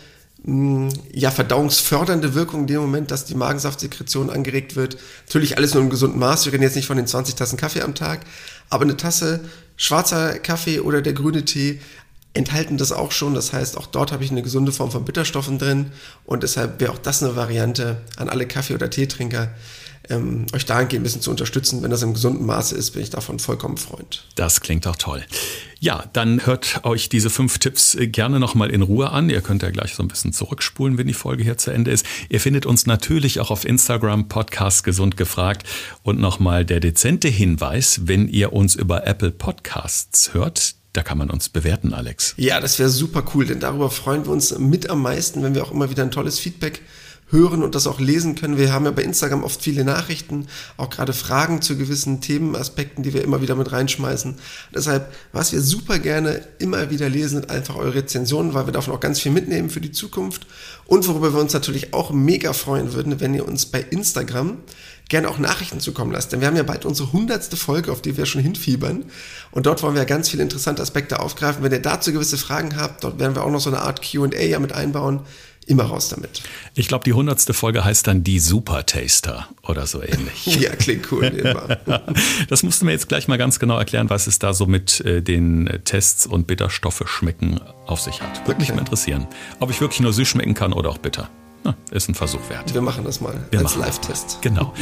ja, 0.44 1.30
verdauungsfördernde 1.30 2.34
Wirkung 2.34 2.60
in 2.60 2.66
dem 2.68 2.80
Moment, 2.80 3.10
dass 3.10 3.24
die 3.24 3.34
Magensaftsekretion 3.34 4.30
angeregt 4.30 4.76
wird. 4.76 4.96
Natürlich 5.26 5.56
alles 5.56 5.74
nur 5.74 5.82
im 5.82 5.90
gesunden 5.90 6.18
Maß. 6.18 6.46
Wir 6.46 6.52
reden 6.52 6.62
jetzt 6.62 6.76
nicht 6.76 6.86
von 6.86 6.96
den 6.96 7.06
20 7.06 7.34
Tassen 7.34 7.56
Kaffee 7.56 7.82
am 7.82 7.94
Tag, 7.94 8.20
aber 8.70 8.84
eine 8.84 8.96
Tasse 8.96 9.40
schwarzer 9.76 10.38
Kaffee 10.38 10.80
oder 10.80 11.02
der 11.02 11.12
grüne 11.12 11.44
Tee 11.44 11.80
enthalten 12.34 12.78
das 12.78 12.92
auch 12.92 13.12
schon. 13.12 13.34
Das 13.34 13.52
heißt, 13.52 13.76
auch 13.76 13.86
dort 13.86 14.12
habe 14.12 14.24
ich 14.24 14.30
eine 14.30 14.42
gesunde 14.42 14.72
Form 14.72 14.90
von 14.90 15.04
Bitterstoffen 15.04 15.58
drin 15.58 15.90
und 16.24 16.42
deshalb 16.42 16.80
wäre 16.80 16.92
auch 16.92 16.98
das 16.98 17.22
eine 17.22 17.36
Variante 17.36 18.02
an 18.16 18.28
alle 18.28 18.46
Kaffee- 18.46 18.74
oder 18.74 18.90
Teetrinker 18.90 19.50
ähm, 20.10 20.46
euch 20.54 20.66
dahingehend 20.66 21.00
ein 21.00 21.04
bisschen 21.04 21.20
zu 21.20 21.30
unterstützen. 21.30 21.82
Wenn 21.82 21.90
das 21.90 22.02
im 22.02 22.14
gesunden 22.14 22.46
Maße 22.46 22.74
ist, 22.74 22.92
bin 22.92 23.02
ich 23.02 23.10
davon 23.10 23.38
vollkommen 23.38 23.76
Freund. 23.76 24.24
Das 24.34 24.60
klingt 24.60 24.86
doch 24.86 24.96
toll. 24.96 25.24
Ja, 25.80 26.04
dann 26.12 26.44
hört 26.44 26.84
euch 26.84 27.08
diese 27.08 27.30
fünf 27.30 27.58
Tipps 27.58 27.94
äh, 27.94 28.08
gerne 28.08 28.40
nochmal 28.40 28.70
in 28.70 28.82
Ruhe 28.82 29.10
an. 29.10 29.30
Ihr 29.30 29.40
könnt 29.40 29.62
ja 29.62 29.70
gleich 29.70 29.94
so 29.94 30.02
ein 30.02 30.08
bisschen 30.08 30.32
zurückspulen, 30.32 30.98
wenn 30.98 31.06
die 31.06 31.14
Folge 31.14 31.44
hier 31.44 31.58
zu 31.58 31.70
Ende 31.70 31.90
ist. 31.90 32.04
Ihr 32.28 32.40
findet 32.40 32.66
uns 32.66 32.86
natürlich 32.86 33.40
auch 33.40 33.50
auf 33.50 33.64
Instagram, 33.64 34.28
Podcast 34.28 34.82
Gesund 34.82 35.16
gefragt. 35.16 35.66
Und 36.02 36.18
nochmal 36.18 36.64
der 36.64 36.80
dezente 36.80 37.28
Hinweis, 37.28 38.00
wenn 38.04 38.28
ihr 38.28 38.52
uns 38.52 38.74
über 38.74 39.06
Apple 39.06 39.30
Podcasts 39.30 40.34
hört, 40.34 40.74
da 40.94 41.02
kann 41.04 41.18
man 41.18 41.30
uns 41.30 41.48
bewerten, 41.48 41.92
Alex. 41.94 42.34
Ja, 42.38 42.60
das 42.60 42.78
wäre 42.80 42.88
super 42.88 43.24
cool, 43.34 43.46
denn 43.46 43.60
darüber 43.60 43.90
freuen 43.90 44.24
wir 44.24 44.32
uns 44.32 44.58
mit 44.58 44.90
am 44.90 45.02
meisten, 45.02 45.42
wenn 45.44 45.54
wir 45.54 45.62
auch 45.62 45.70
immer 45.70 45.90
wieder 45.90 46.02
ein 46.02 46.10
tolles 46.10 46.40
Feedback 46.40 46.80
hören 47.30 47.62
und 47.62 47.74
das 47.74 47.86
auch 47.86 48.00
lesen 48.00 48.34
können. 48.34 48.58
Wir 48.58 48.72
haben 48.72 48.84
ja 48.84 48.90
bei 48.90 49.02
Instagram 49.02 49.44
oft 49.44 49.62
viele 49.62 49.84
Nachrichten, 49.84 50.46
auch 50.76 50.90
gerade 50.90 51.12
Fragen 51.12 51.62
zu 51.62 51.76
gewissen 51.76 52.20
Themenaspekten, 52.20 53.02
die 53.02 53.12
wir 53.12 53.22
immer 53.22 53.42
wieder 53.42 53.54
mit 53.54 53.70
reinschmeißen. 53.70 54.36
Deshalb, 54.74 55.12
was 55.32 55.52
wir 55.52 55.60
super 55.60 55.98
gerne 55.98 56.42
immer 56.58 56.90
wieder 56.90 57.08
lesen, 57.08 57.40
sind 57.40 57.50
einfach 57.50 57.76
eure 57.76 57.94
Rezensionen, 57.94 58.54
weil 58.54 58.66
wir 58.66 58.72
davon 58.72 58.94
auch 58.94 59.00
ganz 59.00 59.20
viel 59.20 59.32
mitnehmen 59.32 59.70
für 59.70 59.80
die 59.80 59.92
Zukunft. 59.92 60.46
Und 60.86 61.06
worüber 61.06 61.34
wir 61.34 61.40
uns 61.40 61.52
natürlich 61.52 61.92
auch 61.94 62.10
mega 62.10 62.52
freuen 62.52 62.94
würden, 62.94 63.20
wenn 63.20 63.34
ihr 63.34 63.46
uns 63.46 63.66
bei 63.66 63.80
Instagram 63.80 64.58
gerne 65.08 65.28
auch 65.28 65.38
Nachrichten 65.38 65.80
zukommen 65.80 66.12
lasst. 66.12 66.32
Denn 66.32 66.40
wir 66.40 66.48
haben 66.48 66.56
ja 66.56 66.62
bald 66.62 66.84
unsere 66.84 67.12
hundertste 67.12 67.56
Folge, 67.56 67.92
auf 67.92 68.02
die 68.02 68.16
wir 68.16 68.26
schon 68.26 68.42
hinfiebern. 68.42 69.04
Und 69.50 69.66
dort 69.66 69.82
wollen 69.82 69.94
wir 69.94 70.04
ganz 70.04 70.28
viele 70.28 70.42
interessante 70.42 70.82
Aspekte 70.82 71.20
aufgreifen. 71.20 71.62
Wenn 71.62 71.72
ihr 71.72 71.80
dazu 71.80 72.12
gewisse 72.12 72.36
Fragen 72.36 72.76
habt, 72.76 73.04
dort 73.04 73.18
werden 73.18 73.34
wir 73.34 73.44
auch 73.44 73.50
noch 73.50 73.60
so 73.60 73.70
eine 73.70 73.80
Art 73.80 74.02
QA 74.02 74.42
ja 74.42 74.58
mit 74.58 74.72
einbauen 74.72 75.20
immer 75.68 75.84
raus 75.84 76.08
damit. 76.08 76.42
Ich 76.74 76.88
glaube, 76.88 77.04
die 77.04 77.12
hundertste 77.12 77.54
Folge 77.54 77.84
heißt 77.84 78.06
dann 78.06 78.24
die 78.24 78.38
Super 78.38 78.86
Taster 78.86 79.48
oder 79.62 79.86
so 79.86 80.02
ähnlich. 80.02 80.46
ja, 80.60 80.70
klingt 80.70 81.10
cool. 81.12 81.30
das 82.48 82.62
musst 82.62 82.80
du 82.80 82.86
mir 82.86 82.92
jetzt 82.92 83.08
gleich 83.08 83.28
mal 83.28 83.38
ganz 83.38 83.58
genau 83.58 83.78
erklären, 83.78 84.10
was 84.10 84.26
es 84.26 84.38
da 84.38 84.54
so 84.54 84.66
mit 84.66 85.00
äh, 85.00 85.22
den 85.22 85.80
Tests 85.84 86.26
und 86.26 86.46
Bitterstoffe 86.46 87.04
schmecken 87.06 87.60
auf 87.86 88.00
sich 88.00 88.22
hat. 88.22 88.40
Würde 88.40 88.52
okay. 88.52 88.60
mich 88.60 88.68
mal 88.70 88.78
interessieren, 88.78 89.26
ob 89.60 89.70
ich 89.70 89.80
wirklich 89.80 90.00
nur 90.00 90.12
süß 90.12 90.26
schmecken 90.26 90.54
kann 90.54 90.72
oder 90.72 90.90
auch 90.90 90.98
bitter. 90.98 91.30
Na, 91.64 91.76
ist 91.90 92.08
ein 92.08 92.14
Versuch 92.14 92.48
wert. 92.48 92.72
Wir 92.74 92.80
machen 92.80 93.04
das 93.04 93.20
mal 93.20 93.46
Wir 93.50 93.60
als 93.60 93.76
Live-Test. 93.76 94.38
Genau. 94.40 94.72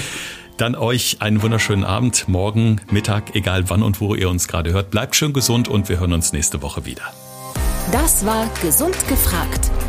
Dann 0.57 0.75
euch 0.75 1.19
einen 1.21 1.43
wunderschönen 1.43 1.85
Abend, 1.85 2.29
morgen, 2.29 2.81
Mittag, 2.91 3.35
egal 3.35 3.69
wann 3.69 3.83
und 3.83 4.01
wo 4.01 4.15
ihr 4.15 4.31
uns 4.31 4.49
gerade 4.49 4.73
hört. 4.73 4.91
Bleibt 4.91 5.15
schön 5.15 5.33
gesund 5.33 5.69
und 5.69 5.89
wir 5.89 6.01
hören 6.01 6.15
uns 6.15 6.33
nächste 6.33 6.63
Woche 6.63 6.87
wieder. 6.87 7.03
Das 7.93 8.25
war 8.25 8.49
Gesund 8.63 8.97
gefragt. 9.07 9.71